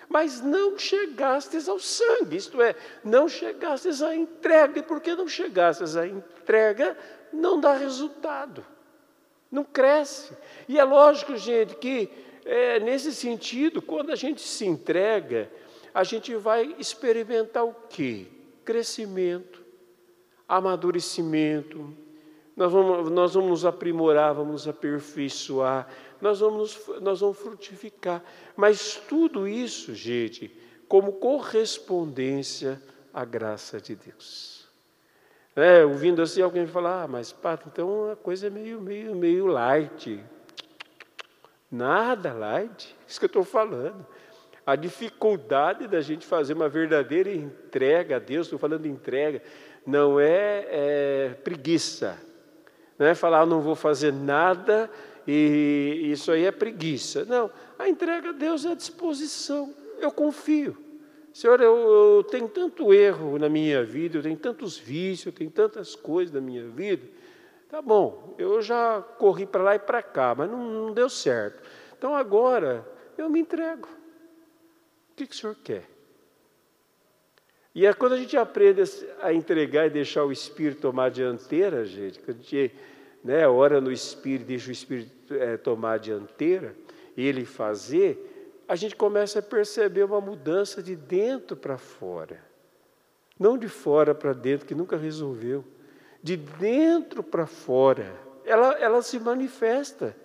[0.08, 2.74] mas não chegastes ao sangue, isto é,
[3.04, 4.78] não chegastes à entrega.
[4.78, 6.96] E por que não chegastes à entrega?
[7.32, 8.64] Não dá resultado
[9.50, 10.36] não cresce.
[10.68, 12.10] E é lógico, gente, que
[12.44, 15.50] é, nesse sentido, quando a gente se entrega,
[15.92, 18.26] a gente vai experimentar o quê?
[18.64, 19.64] Crescimento,
[20.48, 21.94] amadurecimento,
[22.56, 25.88] nós vamos, nós vamos nos aprimorar, vamos nos aperfeiçoar,
[26.20, 28.24] nós vamos, nós vamos frutificar.
[28.56, 30.50] Mas tudo isso, gente,
[30.88, 32.80] como correspondência
[33.12, 34.65] à graça de Deus.
[35.56, 39.46] É, ouvindo assim, alguém falar, ah, mas Pato, então a coisa é meio, meio, meio
[39.46, 40.22] light.
[41.72, 44.06] Nada light, isso que eu estou falando.
[44.66, 49.42] A dificuldade da gente fazer uma verdadeira entrega a Deus, estou falando de entrega,
[49.86, 52.18] não é, é preguiça,
[52.98, 54.90] não é falar, ah, não vou fazer nada
[55.26, 57.24] e isso aí é preguiça.
[57.24, 59.74] Não, a entrega a Deus é a disposição.
[59.98, 60.85] Eu confio.
[61.36, 65.50] Senhor, eu, eu, tenho tanto erro na minha vida, eu tenho tantos vícios, eu tenho
[65.50, 67.06] tantas coisas na minha vida.
[67.68, 71.62] Tá bom, eu já corri para lá e para cá, mas não, não, deu certo.
[71.94, 73.86] Então agora eu me entrego.
[73.86, 75.84] O que, que o Senhor quer?
[77.74, 78.84] E é quando a gente aprende
[79.20, 82.74] a entregar e deixar o Espírito tomar a dianteira, gente, quando a gente
[83.22, 86.74] né, ora no Espírito, deixa o Espírito é, tomar a dianteira,
[87.14, 88.35] ele fazer,
[88.68, 92.40] a gente começa a perceber uma mudança de dentro para fora.
[93.38, 95.64] Não de fora para dentro, que nunca resolveu.
[96.22, 98.12] De dentro para fora.
[98.44, 100.16] Ela, ela se manifesta.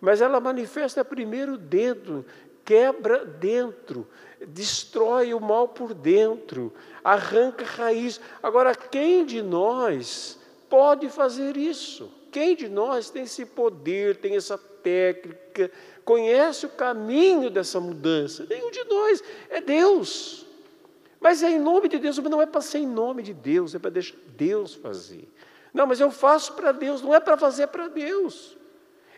[0.00, 2.26] Mas ela manifesta primeiro dentro,
[2.64, 4.06] quebra dentro,
[4.46, 8.20] destrói o mal por dentro, arranca raiz.
[8.42, 12.12] Agora, quem de nós pode fazer isso?
[12.32, 15.72] Quem de nós tem esse poder, tem essa técnica,
[16.04, 18.46] conhece o caminho dessa mudança?
[18.48, 20.46] Nenhum de nós, é Deus.
[21.18, 23.74] Mas é em nome de Deus, mas não é para ser em nome de Deus,
[23.74, 25.26] é para deixar Deus fazer.
[25.72, 28.56] Não, mas eu faço para Deus, não é para fazer para Deus.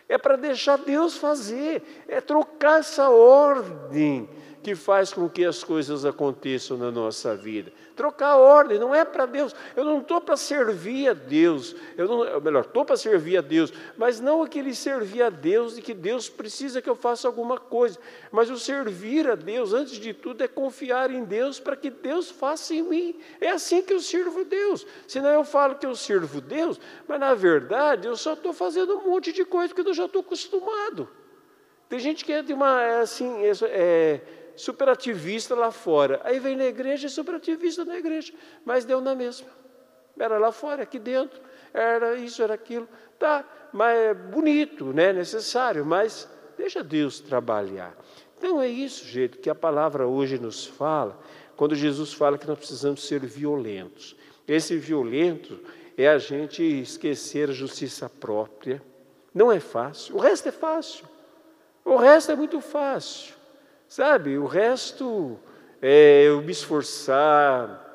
[0.09, 4.29] É para deixar Deus fazer, é trocar essa ordem
[4.63, 9.03] que faz com que as coisas aconteçam na nossa vida trocar a ordem, não é
[9.03, 9.53] para Deus.
[9.75, 13.73] Eu não estou para servir a Deus, eu não, melhor, estou para servir a Deus,
[13.97, 17.99] mas não aquele servir a Deus e que Deus precisa que eu faça alguma coisa.
[18.31, 22.29] Mas o servir a Deus, antes de tudo, é confiar em Deus para que Deus
[22.29, 23.15] faça em mim.
[23.41, 24.85] É assim que eu sirvo Deus.
[25.07, 29.09] Senão eu falo que eu sirvo Deus, mas na verdade eu só estou fazendo um
[29.09, 31.09] monte de coisa que eu já estou acostumado.
[31.89, 34.21] Tem gente que é de uma, é assim, é
[34.57, 36.19] superativista lá fora.
[36.23, 38.33] Aí vem na igreja e superativista na igreja.
[38.65, 39.47] Mas deu na mesma.
[40.19, 41.39] Era lá fora, aqui dentro.
[41.73, 42.89] Era isso, era aquilo.
[43.17, 45.13] Tá, mas é bonito, né?
[45.13, 47.95] necessário, mas deixa Deus trabalhar.
[48.37, 51.19] Então é isso, jeito que a palavra hoje nos fala,
[51.55, 54.15] quando Jesus fala que nós precisamos ser violentos.
[54.47, 55.59] Esse violento
[55.97, 58.81] é a gente esquecer a justiça própria.
[59.33, 60.15] Não é fácil.
[60.15, 61.05] O resto é fácil.
[61.83, 63.36] O resto é muito fácil.
[63.87, 65.39] Sabe, o resto
[65.81, 67.85] é eu me esforçar,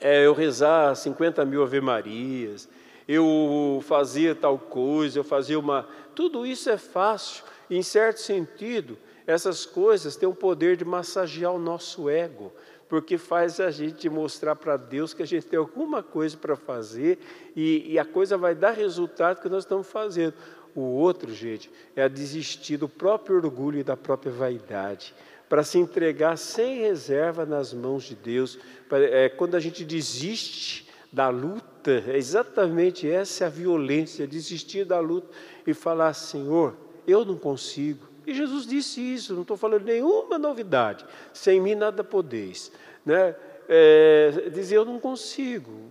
[0.00, 2.68] é eu rezar 50 mil Ave-Marias,
[3.06, 5.88] eu fazer tal coisa, eu fazer uma.
[6.14, 11.58] Tudo isso é fácil, em certo sentido, essas coisas têm o poder de massagear o
[11.58, 12.52] nosso ego,
[12.88, 17.18] porque faz a gente mostrar para Deus que a gente tem alguma coisa para fazer
[17.56, 20.32] e, e, a coisa vai dar resultado que nós estamos fazendo.
[20.78, 25.12] O outro, gente, é a desistir do próprio orgulho e da própria vaidade,
[25.48, 28.60] para se entregar sem reserva nas mãos de Deus.
[28.92, 35.26] É, quando a gente desiste da luta, é exatamente essa a violência, desistir da luta
[35.66, 36.76] e falar, Senhor,
[37.08, 38.06] eu não consigo.
[38.24, 41.04] E Jesus disse isso, não estou falando nenhuma novidade.
[41.32, 42.70] Sem mim nada podeis.
[43.04, 43.34] Né?
[43.68, 45.90] É, dizer, eu não consigo.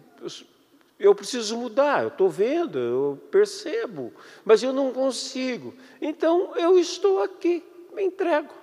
[0.99, 4.11] Eu preciso mudar, eu estou vendo, eu percebo,
[4.43, 5.73] mas eu não consigo.
[6.01, 8.53] Então eu estou aqui, me entrego.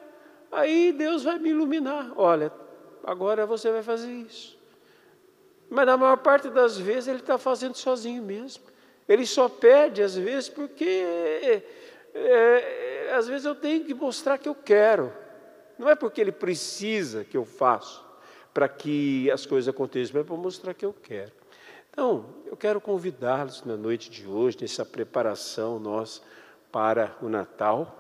[0.51, 2.13] Aí Deus vai me iluminar.
[2.17, 2.53] Olha,
[3.05, 4.59] agora você vai fazer isso.
[5.71, 8.65] Mas na maior parte das vezes ele está fazendo sozinho mesmo.
[9.09, 11.63] Ele só pede às vezes porque é,
[12.15, 15.13] é, às vezes eu tenho que mostrar que eu quero.
[15.79, 18.01] Não é porque ele precisa que eu faça
[18.53, 21.33] para que as coisas aconteçam, mas é para mostrar que eu quero.
[21.95, 26.21] Então, eu quero convidá-los na noite de hoje, nessa preparação nossa
[26.73, 27.97] para o Natal,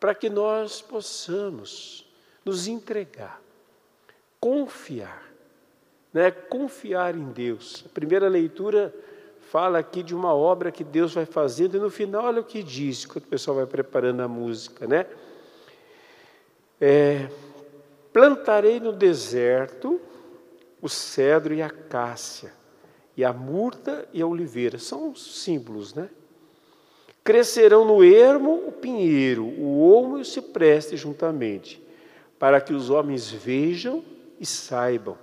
[0.00, 2.10] para que nós possamos
[2.42, 3.38] nos entregar,
[4.40, 5.30] confiar,
[6.14, 6.30] né?
[6.30, 7.84] confiar em Deus.
[7.84, 8.90] A primeira leitura
[9.50, 12.62] fala aqui de uma obra que Deus vai fazendo, e no final, olha o que
[12.62, 15.04] diz, quando o pessoal vai preparando a música, né?
[16.80, 17.28] É,
[18.14, 20.00] plantarei no deserto
[20.80, 22.58] o cedro e a cássia,
[23.20, 24.78] e a murta e a oliveira.
[24.78, 26.08] São símbolos, né?
[27.22, 31.82] Crescerão no ermo o pinheiro, o olmo e o cipreste juntamente,
[32.38, 34.02] para que os homens vejam
[34.40, 35.18] e saibam,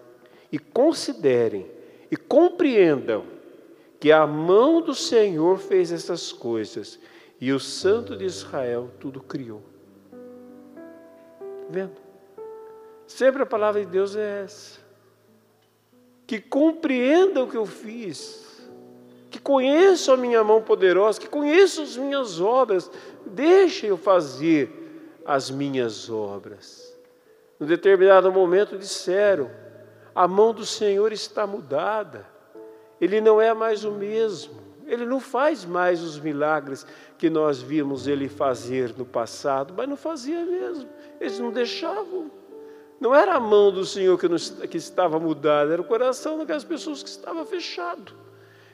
[0.52, 1.66] e considerem,
[2.12, 3.26] e compreendam
[4.00, 7.00] que a mão do Senhor fez essas coisas,
[7.42, 9.64] e o Santo de Israel tudo criou.
[10.12, 11.96] Tá vendo?
[13.08, 14.87] Sempre a palavra de Deus é essa
[16.28, 18.46] que compreendam o que eu fiz,
[19.32, 22.92] que conheçam a minha mão poderosa, que conheçam as minhas obras,
[23.26, 26.94] deixem eu fazer as minhas obras.
[27.58, 29.50] No determinado momento disseram:
[30.14, 32.28] a mão do Senhor está mudada,
[33.00, 34.68] Ele não é mais o mesmo.
[34.86, 39.98] Ele não faz mais os milagres que nós vimos ele fazer no passado, mas não
[39.98, 40.88] fazia mesmo.
[41.20, 42.32] Eles não deixavam.
[43.00, 46.64] Não era a mão do Senhor que, nos, que estava mudada, era o coração daquelas
[46.64, 48.14] pessoas que estava fechado.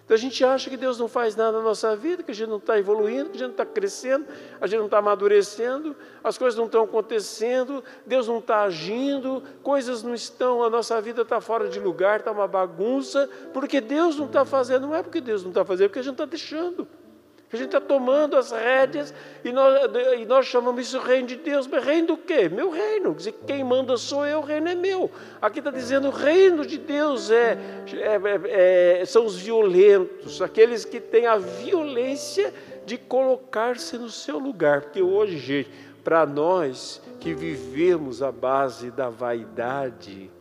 [0.06, 2.50] Então a gente acha que Deus não faz nada na nossa vida, que a gente
[2.50, 4.26] não está evoluindo, que a gente não está crescendo,
[4.60, 10.04] a gente não está amadurecendo, as coisas não estão acontecendo, Deus não está agindo, coisas
[10.04, 14.26] não estão, a nossa vida está fora de lugar, está uma bagunça, porque Deus não
[14.26, 16.86] está fazendo, não é porque Deus não está fazendo, é porque a gente está deixando.
[17.54, 19.14] A gente está tomando as rédeas
[19.46, 19.80] e nós,
[20.20, 21.68] e nós chamamos isso reino de Deus.
[21.68, 22.50] Mas reino do quê?
[22.50, 23.16] Meu reino.
[23.46, 25.12] Quem manda sou eu, o reino é meu.
[25.40, 27.56] Aqui está dizendo o reino de Deus é,
[27.92, 32.52] é, é, são os violentos, aqueles que têm a violência
[32.88, 34.82] de colocar-se no seu lugar.
[34.82, 35.70] Porque hoje, gente,
[36.04, 40.32] para nós que vivemos a base da vaidade,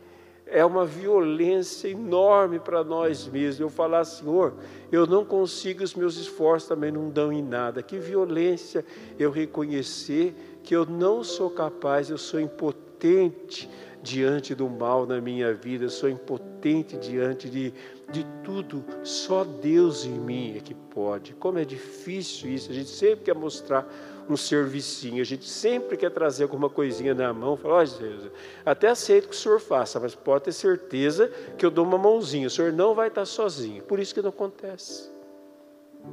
[0.53, 3.59] é uma violência enorme para nós mesmos.
[3.59, 4.53] Eu falar, Senhor,
[4.91, 7.81] eu não consigo, os meus esforços também não dão em nada.
[7.81, 8.85] Que violência
[9.17, 13.67] eu reconhecer que eu não sou capaz, eu sou impotente
[14.03, 17.73] diante do mal na minha vida, eu sou impotente diante de,
[18.11, 18.85] de tudo.
[19.03, 21.33] Só Deus em mim é que pode.
[21.33, 23.91] Como é difícil isso, a gente sempre quer mostrar
[24.29, 25.21] um servicinho.
[25.21, 28.31] A gente sempre quer trazer alguma coisinha na mão, falar, oh, Jesus,
[28.65, 32.47] até aceito que o senhor faça, mas pode ter certeza que eu dou uma mãozinha.
[32.47, 33.83] O senhor não vai estar sozinho.
[33.83, 35.11] Por isso que não acontece.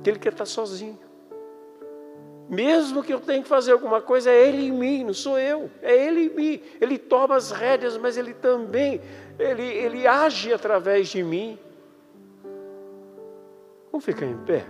[0.03, 0.99] Que ele quer estar sozinho.
[2.49, 5.71] Mesmo que eu tenha que fazer alguma coisa, é Ele em mim, não sou eu,
[5.81, 6.63] é Ele em mim.
[6.81, 9.01] Ele toma as rédeas, mas Ele também,
[9.39, 11.57] Ele, ele age através de mim.
[13.93, 14.67] Vamos ficar em pé?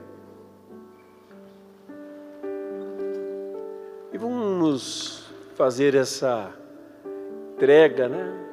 [4.18, 6.52] Vamos fazer essa
[7.54, 8.46] entrega, né?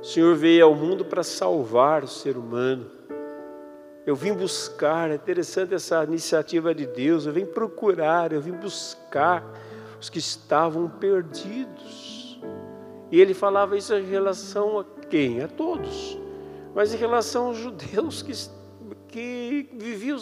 [0.00, 2.90] O Senhor veio ao mundo para salvar o ser humano.
[4.06, 7.26] Eu vim buscar, é interessante essa iniciativa de Deus.
[7.26, 9.44] Eu vim procurar, eu vim buscar
[10.00, 12.40] os que estavam perdidos.
[13.10, 15.42] E ele falava isso em relação a quem?
[15.42, 16.18] A todos.
[16.74, 18.32] Mas em relação aos judeus que,
[19.08, 20.18] que viviam,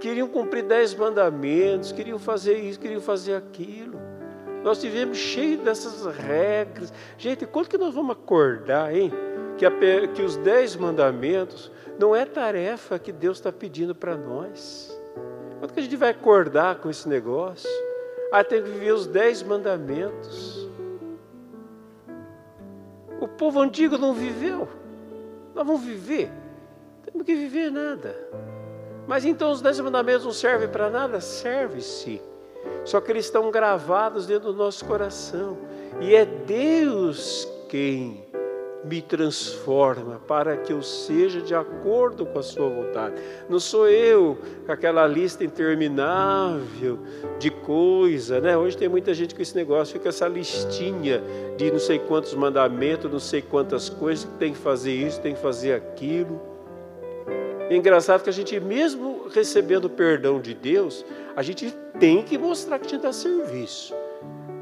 [0.00, 3.98] queriam cumprir dez mandamentos, queriam fazer isso, queriam fazer aquilo.
[4.62, 6.92] Nós vivemos cheio dessas regras.
[7.16, 9.12] Gente, quando que nós vamos acordar, hein?
[9.56, 9.70] Que, a,
[10.14, 14.96] que os dez mandamentos não é tarefa que Deus está pedindo para nós.
[15.58, 17.68] Quando que a gente vai acordar com esse negócio?
[18.32, 20.68] Ah, tem que viver os dez mandamentos.
[23.20, 24.68] O povo antigo não viveu.
[25.54, 26.30] Nós vamos viver.
[27.04, 28.14] Temos que viver nada.
[29.08, 31.18] Mas então os dez mandamentos não servem para nada?
[31.18, 32.20] Serve-se.
[32.84, 35.56] Só que eles estão gravados dentro do nosso coração.
[35.98, 38.28] E é Deus quem
[38.84, 43.16] me transforma para que eu seja de acordo com a sua vontade.
[43.48, 46.98] Não sou eu com aquela lista interminável
[47.38, 48.56] de coisa, né?
[48.56, 51.22] Hoje tem muita gente com esse negócio, fica essa listinha
[51.56, 55.34] de não sei quantos mandamentos, não sei quantas coisas, que tem que fazer isso, tem
[55.34, 56.47] que fazer aquilo.
[57.70, 61.04] Engraçado que a gente, mesmo recebendo perdão de Deus,
[61.36, 63.94] a gente tem que mostrar que gente dá serviço.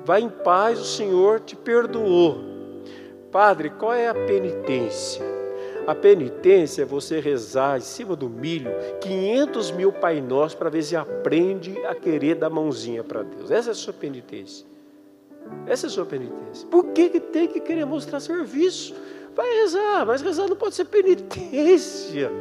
[0.05, 2.41] Vai em paz, o Senhor te perdoou.
[3.31, 5.25] Padre, qual é a penitência?
[5.87, 10.83] A penitência é você rezar em cima do milho 500 mil Pai Nosso para ver
[10.83, 13.53] se aprende a querer dar mãozinha para Deus.
[13.53, 14.67] Essa é a sua penitência.
[15.65, 16.67] Essa é a sua penitência.
[16.69, 18.95] Por que, que tem que querer mostrar serviço?
[19.37, 22.33] Vai rezar, mas rezar não pode ser penitência.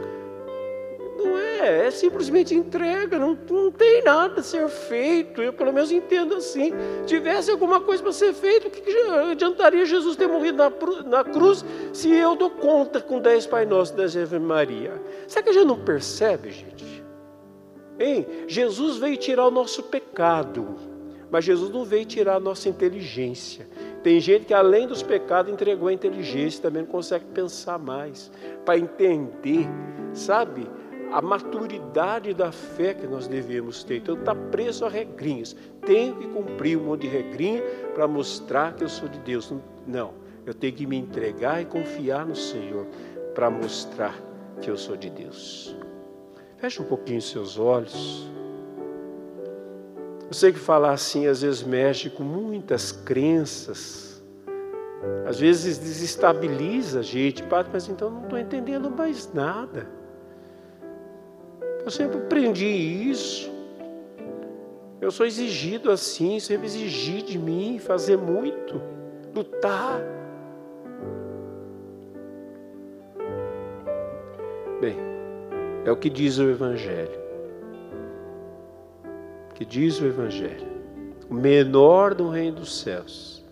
[1.25, 5.41] Não é, é simplesmente entrega, não, não tem nada a ser feito.
[5.41, 6.71] Eu, pelo menos, entendo assim.
[7.05, 8.83] Tivesse alguma coisa para ser feito, o que,
[9.31, 10.71] adiantaria Jesus ter morrido na,
[11.05, 15.01] na, cruz se eu dou conta com dez Pai Nosso dez Ave Maria?
[15.27, 17.03] Será que a gente não percebe, gente?
[17.99, 18.27] Hein?
[18.47, 20.75] Jesus veio tirar o nosso pecado,
[21.31, 23.67] mas Jesus não veio tirar a nossa inteligência.
[24.03, 28.31] Tem gente que, além dos pecados, entregou a inteligência, também não consegue pensar mais,
[28.63, 29.67] para entender,
[30.13, 30.67] sabe?
[31.15, 33.99] A maturidade da fé que nós devemos ter.
[33.99, 35.55] Então, está preso a regrinhas.
[35.85, 37.63] Tenho que cumprir um monte de regrinha
[37.93, 39.53] para mostrar que eu sou de Deus.
[39.87, 40.13] Não,
[40.45, 42.85] eu tenho que me entregar e confiar no Senhor
[43.33, 44.13] para mostrar
[44.59, 45.73] que eu sou de Deus.
[46.57, 48.29] Feche um pouquinho seus olhos.
[50.27, 54.21] Eu sei que falar assim às vezes mexe com muitas crenças.
[55.25, 57.41] Às vezes desestabiliza a gente,
[57.71, 59.94] mas então não estou entendendo mais nada.
[61.85, 63.53] Eu sempre aprendi isso.
[64.99, 68.81] Eu sou exigido assim, sempre exigir de mim fazer muito,
[69.35, 70.01] lutar.
[74.81, 74.97] Bem,
[75.85, 77.19] É o que diz o Evangelho.
[79.53, 80.67] Que diz o Evangelho.
[81.29, 83.45] O menor do reino dos céus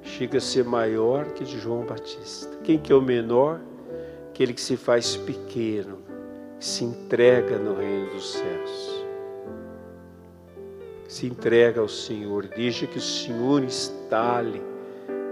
[0.00, 2.56] chega a ser maior que de João Batista.
[2.62, 3.60] Quem que é o menor?
[4.28, 6.01] Aquele que se faz pequeno, que
[6.62, 9.04] se entrega no reino dos céus.
[11.08, 14.62] Se entrega ao Senhor, deixa que o Senhor instale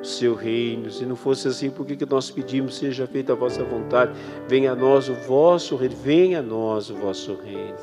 [0.03, 0.91] o seu reino.
[0.91, 4.13] Se não fosse assim, por que, que nós pedimos, seja feita a vossa vontade?
[4.49, 7.79] Venha a nós o vosso reino, venha a nós o vosso reino.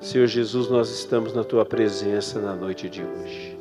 [0.00, 3.56] Senhor Jesus, nós estamos na tua presença na noite de hoje,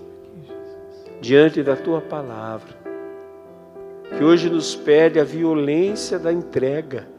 [1.21, 2.75] diante da tua palavra,
[4.17, 7.13] que hoje nos pede a violência da entrega,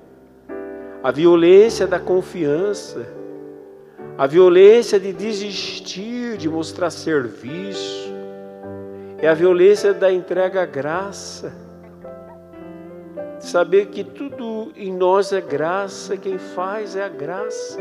[1.07, 3.07] a violência da confiança,
[4.19, 8.13] a violência de desistir de mostrar serviço,
[9.23, 11.55] é a violência da entrega à graça.
[13.39, 17.79] Saber que tudo em nós é graça, quem faz é a graça.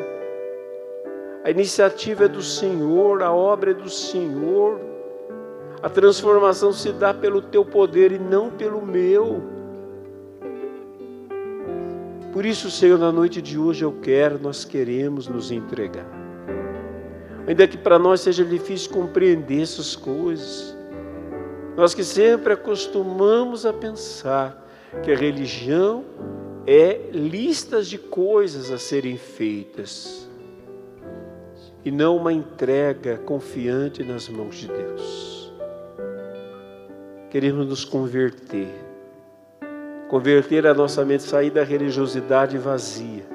[1.44, 4.80] A iniciativa é do Senhor, a obra é do Senhor.
[5.82, 9.42] A transformação se dá pelo teu poder e não pelo meu.
[12.36, 16.06] Por isso, Senhor, na noite de hoje eu quero, nós queremos nos entregar.
[17.48, 20.76] Ainda que para nós seja difícil compreender essas coisas,
[21.78, 24.68] nós que sempre acostumamos a pensar
[25.02, 26.04] que a religião
[26.68, 30.30] é listas de coisas a serem feitas
[31.86, 35.54] e não uma entrega confiante nas mãos de Deus.
[37.30, 38.85] Queremos nos converter,
[40.10, 43.26] converter a nossa mente, sair da religiosidade vazia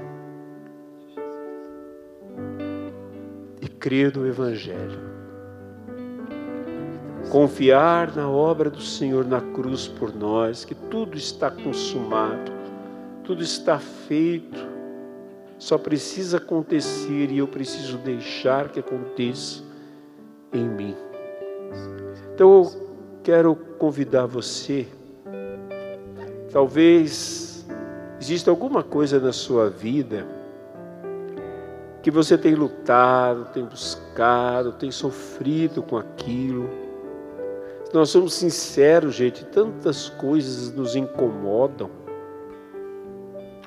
[3.61, 5.11] e crer no Evangelho.
[7.31, 12.51] Confiar na obra do Senhor na cruz por nós, que tudo está consumado,
[13.23, 14.59] tudo está feito,
[15.57, 19.63] só precisa acontecer e eu preciso deixar que aconteça
[20.53, 20.97] em mim.
[22.35, 24.89] Então eu quero convidar você,
[26.53, 27.67] talvez
[28.21, 30.27] exista alguma coisa na sua vida
[32.03, 36.69] que você tem lutado, tem buscado, tem sofrido com aquilo
[37.93, 41.91] nós somos sinceros, gente, tantas coisas nos incomodam,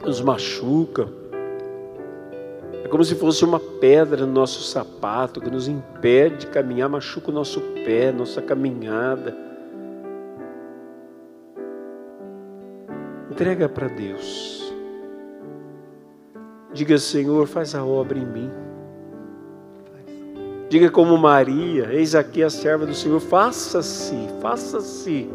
[0.01, 1.09] nos machucam.
[2.83, 7.31] É como se fosse uma pedra no nosso sapato que nos impede de caminhar, machuca
[7.31, 9.35] o nosso pé, nossa caminhada.
[13.33, 14.71] Entrega para Deus.
[16.71, 18.51] Diga, Senhor, faz a obra em mim.
[20.69, 25.27] Diga como Maria: Eis aqui a serva do Senhor, faça-se, faça-se.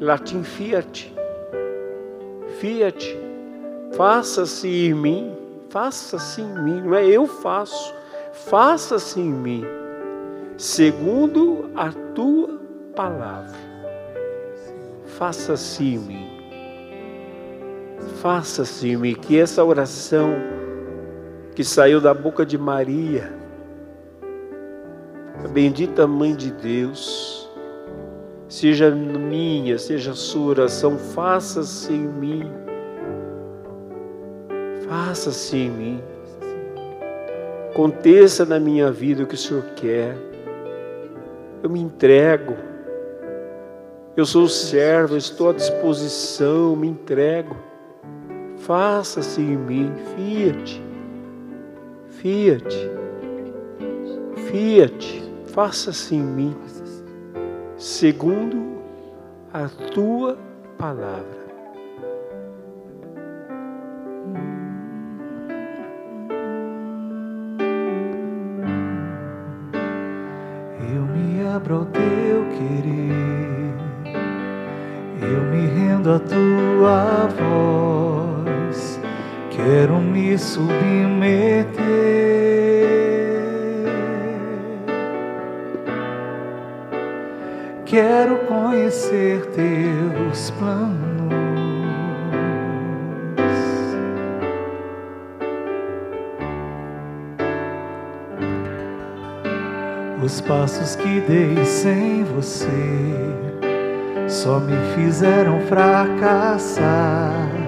[0.00, 1.14] Latim fiat.
[2.58, 3.16] Fiat.
[3.92, 5.32] Faça-se em mim,
[5.70, 6.80] faça-se em mim.
[6.80, 7.94] Não é eu faço,
[8.32, 9.64] faça-se em mim,
[10.58, 12.60] segundo a tua
[12.96, 13.54] palavra.
[15.04, 16.35] Faça-se em mim.
[18.20, 19.14] Faça-se em mim.
[19.14, 20.34] Que essa oração
[21.54, 23.32] que saiu da boca de Maria,
[25.42, 27.48] a bendita Mãe de Deus,
[28.48, 32.52] seja minha, seja sua oração, faça-se em mim.
[34.88, 36.02] Faça-se em mim.
[37.70, 40.16] Aconteça na minha vida o que o Senhor quer.
[41.62, 42.56] Eu me entrego.
[44.16, 47.56] Eu sou servo, estou à disposição, me entrego.
[48.66, 50.82] Faça-se em mim, fiat,
[52.08, 52.90] fiat,
[54.50, 56.56] fiat faça-se em mim,
[57.76, 58.82] segundo
[59.52, 60.36] a tua
[60.76, 61.46] palavra.
[70.92, 73.76] Eu me abro ao teu querer,
[75.22, 77.45] eu me rendo à tua voz,
[79.66, 81.74] quero me submeter.
[87.84, 91.26] Quero conhecer teus planos.
[100.22, 102.66] Os passos que dei sem você
[104.28, 107.65] só me fizeram fracassar.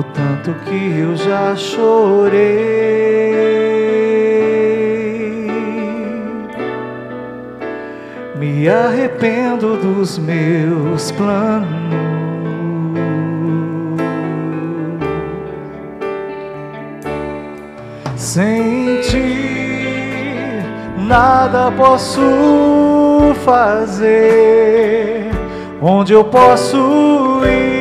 [0.00, 2.40] O tanto que eu já chorei.
[8.34, 11.68] Me arrependo dos meus planos.
[18.16, 20.62] Sem ti
[20.96, 22.22] nada posso
[23.44, 25.30] fazer.
[25.82, 27.79] Onde eu posso ir?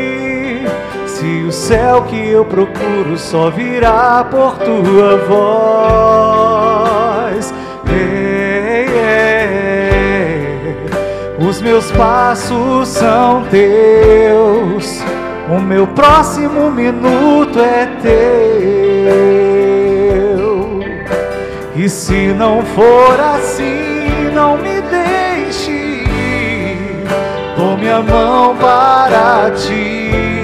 [1.50, 5.18] O céu que eu procuro só virá por tua
[7.26, 7.52] voz.
[7.89, 8.86] Ei,
[10.14, 10.78] ei,
[11.39, 15.02] Os meus passos são teus.
[15.50, 18.20] O meu próximo minuto é teu.
[21.76, 26.04] E se não for assim, não me deixe.
[27.58, 30.39] Dou minha mão para ti.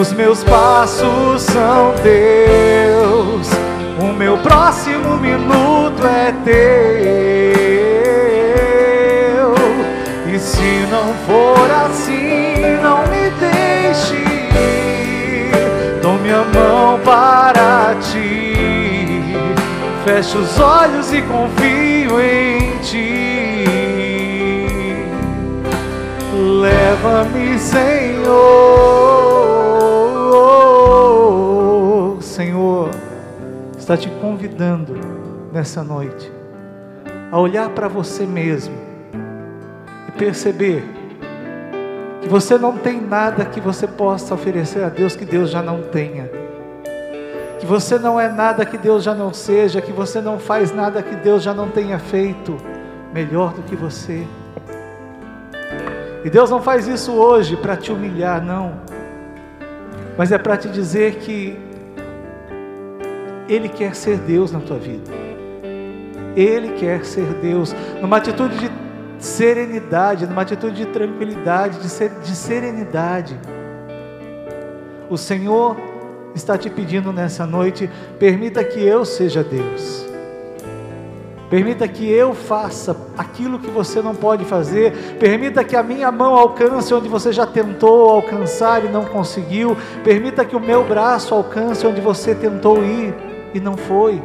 [0.00, 3.50] Os meus passos são teus.
[4.00, 6.54] O meu próximo minuto é teu.
[10.34, 12.03] E se não for assim,
[20.14, 23.64] Fecho os olhos e confio em ti.
[26.60, 28.22] Leva-me, Senhor.
[32.22, 32.90] Senhor,
[33.76, 34.94] está te convidando
[35.52, 36.30] nessa noite
[37.32, 38.76] a olhar para você mesmo
[40.06, 40.84] e perceber
[42.22, 45.82] que você não tem nada que você possa oferecer a Deus que Deus já não
[45.82, 46.30] tenha.
[47.64, 51.02] Que você não é nada que Deus já não seja, que você não faz nada
[51.02, 52.58] que Deus já não tenha feito
[53.10, 54.26] melhor do que você.
[56.22, 58.74] E Deus não faz isso hoje para te humilhar, não.
[60.18, 61.58] Mas é para te dizer que
[63.48, 65.10] Ele quer ser Deus na tua vida.
[66.36, 68.70] Ele quer ser Deus, numa atitude de
[69.18, 73.34] serenidade, numa atitude de tranquilidade, de, ser, de serenidade.
[75.08, 75.93] O Senhor
[76.34, 80.04] está te pedindo nessa noite: permita que eu seja Deus.
[81.50, 85.16] Permita que eu faça aquilo que você não pode fazer.
[85.20, 89.76] Permita que a minha mão alcance onde você já tentou alcançar e não conseguiu.
[90.02, 93.14] Permita que o meu braço alcance onde você tentou ir
[93.52, 94.20] e não foi.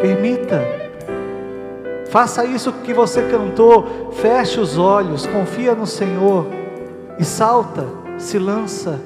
[0.00, 0.62] Permita.
[2.10, 4.12] Faça isso que você cantou.
[4.12, 6.46] Feche os olhos, confia no Senhor
[7.18, 7.86] e salta,
[8.18, 9.00] se lança.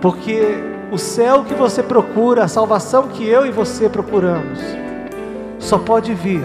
[0.00, 0.58] Porque
[0.90, 4.58] o céu que você procura, a salvação que eu e você procuramos,
[5.58, 6.42] só pode vir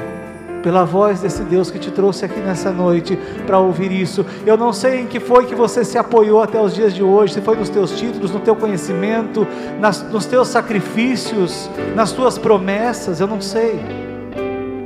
[0.62, 4.26] pela voz desse Deus que te trouxe aqui nessa noite para ouvir isso.
[4.48, 7.36] Eu não sei em que foi que você se apoiou até os dias de hoje,
[7.36, 9.46] se foi nos teus títulos, no teu conhecimento,
[9.80, 13.80] nas, nos teus sacrifícios, nas tuas promessas, eu não sei.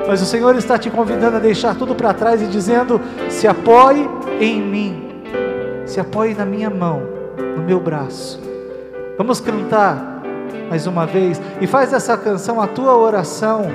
[0.05, 2.99] Mas o Senhor está te convidando a deixar tudo para trás e dizendo:
[3.29, 4.05] se apoie
[4.41, 5.23] em mim,
[5.85, 7.03] se apoie na minha mão,
[7.55, 8.49] no meu braço.
[9.19, 10.21] Vamos cantar
[10.69, 13.65] mais uma vez e faz essa canção a tua oração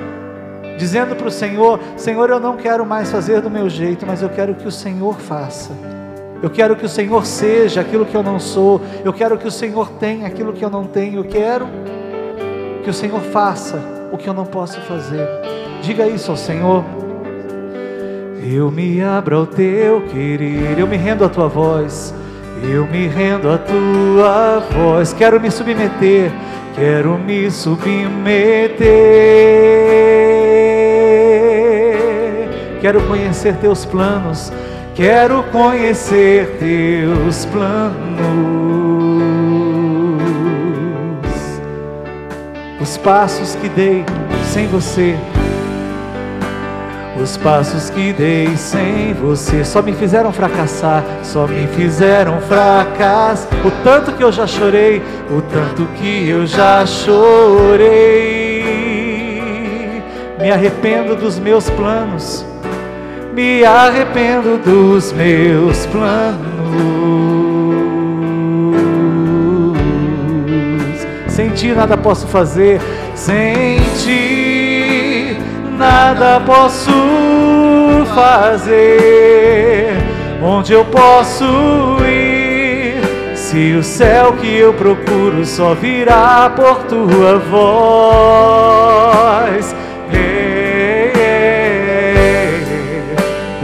[0.75, 4.29] dizendo para o Senhor: Senhor, eu não quero mais fazer do meu jeito, mas eu
[4.29, 5.69] quero que o Senhor faça.
[6.41, 8.81] Eu quero que o Senhor seja aquilo que eu não sou.
[9.03, 11.19] Eu quero que o Senhor tenha aquilo que eu não tenho.
[11.19, 11.67] Eu quero
[12.83, 13.79] que o Senhor faça
[14.11, 15.27] o que eu não posso fazer.
[15.83, 16.83] Diga isso ao Senhor.
[18.51, 22.15] Eu me abro ao teu querer, eu me rendo à tua voz.
[22.63, 25.13] Eu me rendo à tua voz.
[25.13, 26.31] Quero me submeter,
[26.75, 28.85] quero me submeter.
[32.81, 34.53] Quero conhecer teus planos,
[34.93, 37.95] quero conhecer teus planos.
[42.79, 44.05] Os passos que dei
[44.43, 45.15] sem você,
[47.25, 53.49] os passos que dei sem você só me fizeram fracassar, só me fizeram fracassar.
[53.65, 55.01] O tanto que eu já chorei,
[55.31, 58.63] o tanto que eu já chorei.
[60.39, 62.45] Me arrependo dos meus planos,
[63.33, 66.45] me arrependo dos meus planos.
[71.27, 72.79] Sem ti nada posso fazer,
[73.15, 74.34] sem ti
[75.85, 76.91] nada posso
[78.15, 79.93] fazer.
[80.41, 81.45] Onde eu posso
[82.03, 82.95] ir?
[83.35, 88.75] Se o céu que eu procuro só virá por tua voz.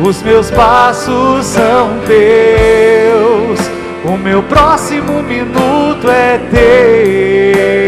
[0.03, 3.59] Os meus passos são teus.
[4.03, 7.81] O meu próximo minuto é teu.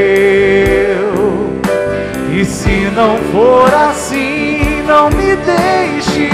[2.35, 4.22] E se não for assim,
[4.83, 6.29] não me deixe.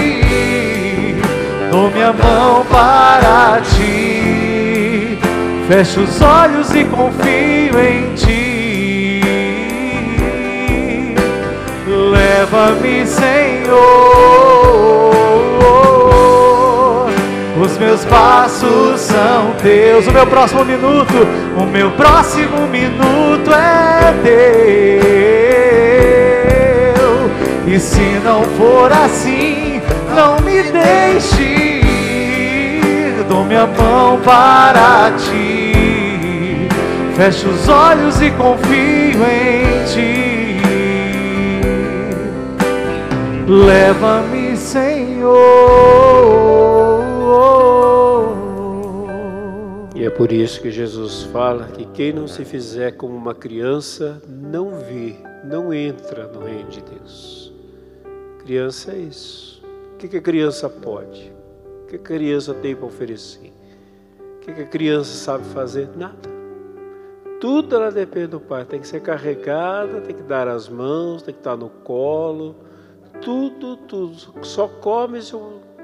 [1.70, 5.18] Dou minha mão para ti.
[5.68, 9.20] Fecho os olhos e confio em ti.
[11.86, 14.30] Leva-me, Senhor.
[17.62, 20.06] Os meus passos são teus.
[20.06, 21.14] O meu próximo minuto,
[21.56, 25.49] o meu próximo minuto é teu.
[27.72, 29.80] E se não for assim,
[30.12, 33.24] não me deixe ir.
[33.28, 36.68] Dou minha mão para ti.
[37.14, 40.60] Fecho os olhos e confio em ti.
[43.46, 45.30] Leva-me, Senhor.
[49.94, 54.20] E é por isso que Jesus fala que quem não se fizer como uma criança
[54.26, 55.14] não vê,
[55.44, 56.99] não entra no reino de Deus.
[58.50, 59.62] Criança é isso.
[59.94, 61.32] O que a criança pode?
[61.84, 63.52] O que a criança tem para oferecer?
[64.18, 65.88] O que a criança sabe fazer?
[65.96, 66.28] Nada.
[67.40, 68.64] Tudo ela depende do pai.
[68.64, 72.56] Tem que ser carregada, tem que dar as mãos, tem que estar no colo.
[73.22, 74.16] Tudo, tudo.
[74.44, 75.36] Só come se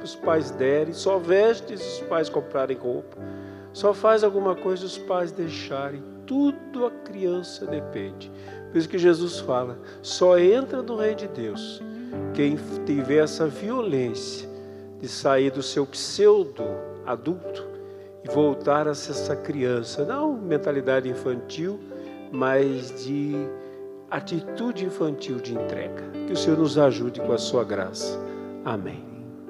[0.02, 3.16] os pais derem, só veste se os pais comprarem roupa.
[3.72, 6.02] Só faz alguma coisa os pais deixarem.
[6.26, 8.28] Tudo a criança depende.
[8.72, 11.80] Por isso que Jesus fala: só entra no reino de Deus
[12.34, 14.48] quem tiver essa violência
[15.00, 16.62] de sair do seu pseudo
[17.04, 17.66] adulto
[18.24, 21.78] e voltar a ser essa criança, não mentalidade infantil,
[22.32, 23.34] mas de
[24.10, 26.02] atitude infantil de entrega.
[26.26, 28.18] Que o Senhor nos ajude com a sua graça.
[28.64, 29.05] Amém.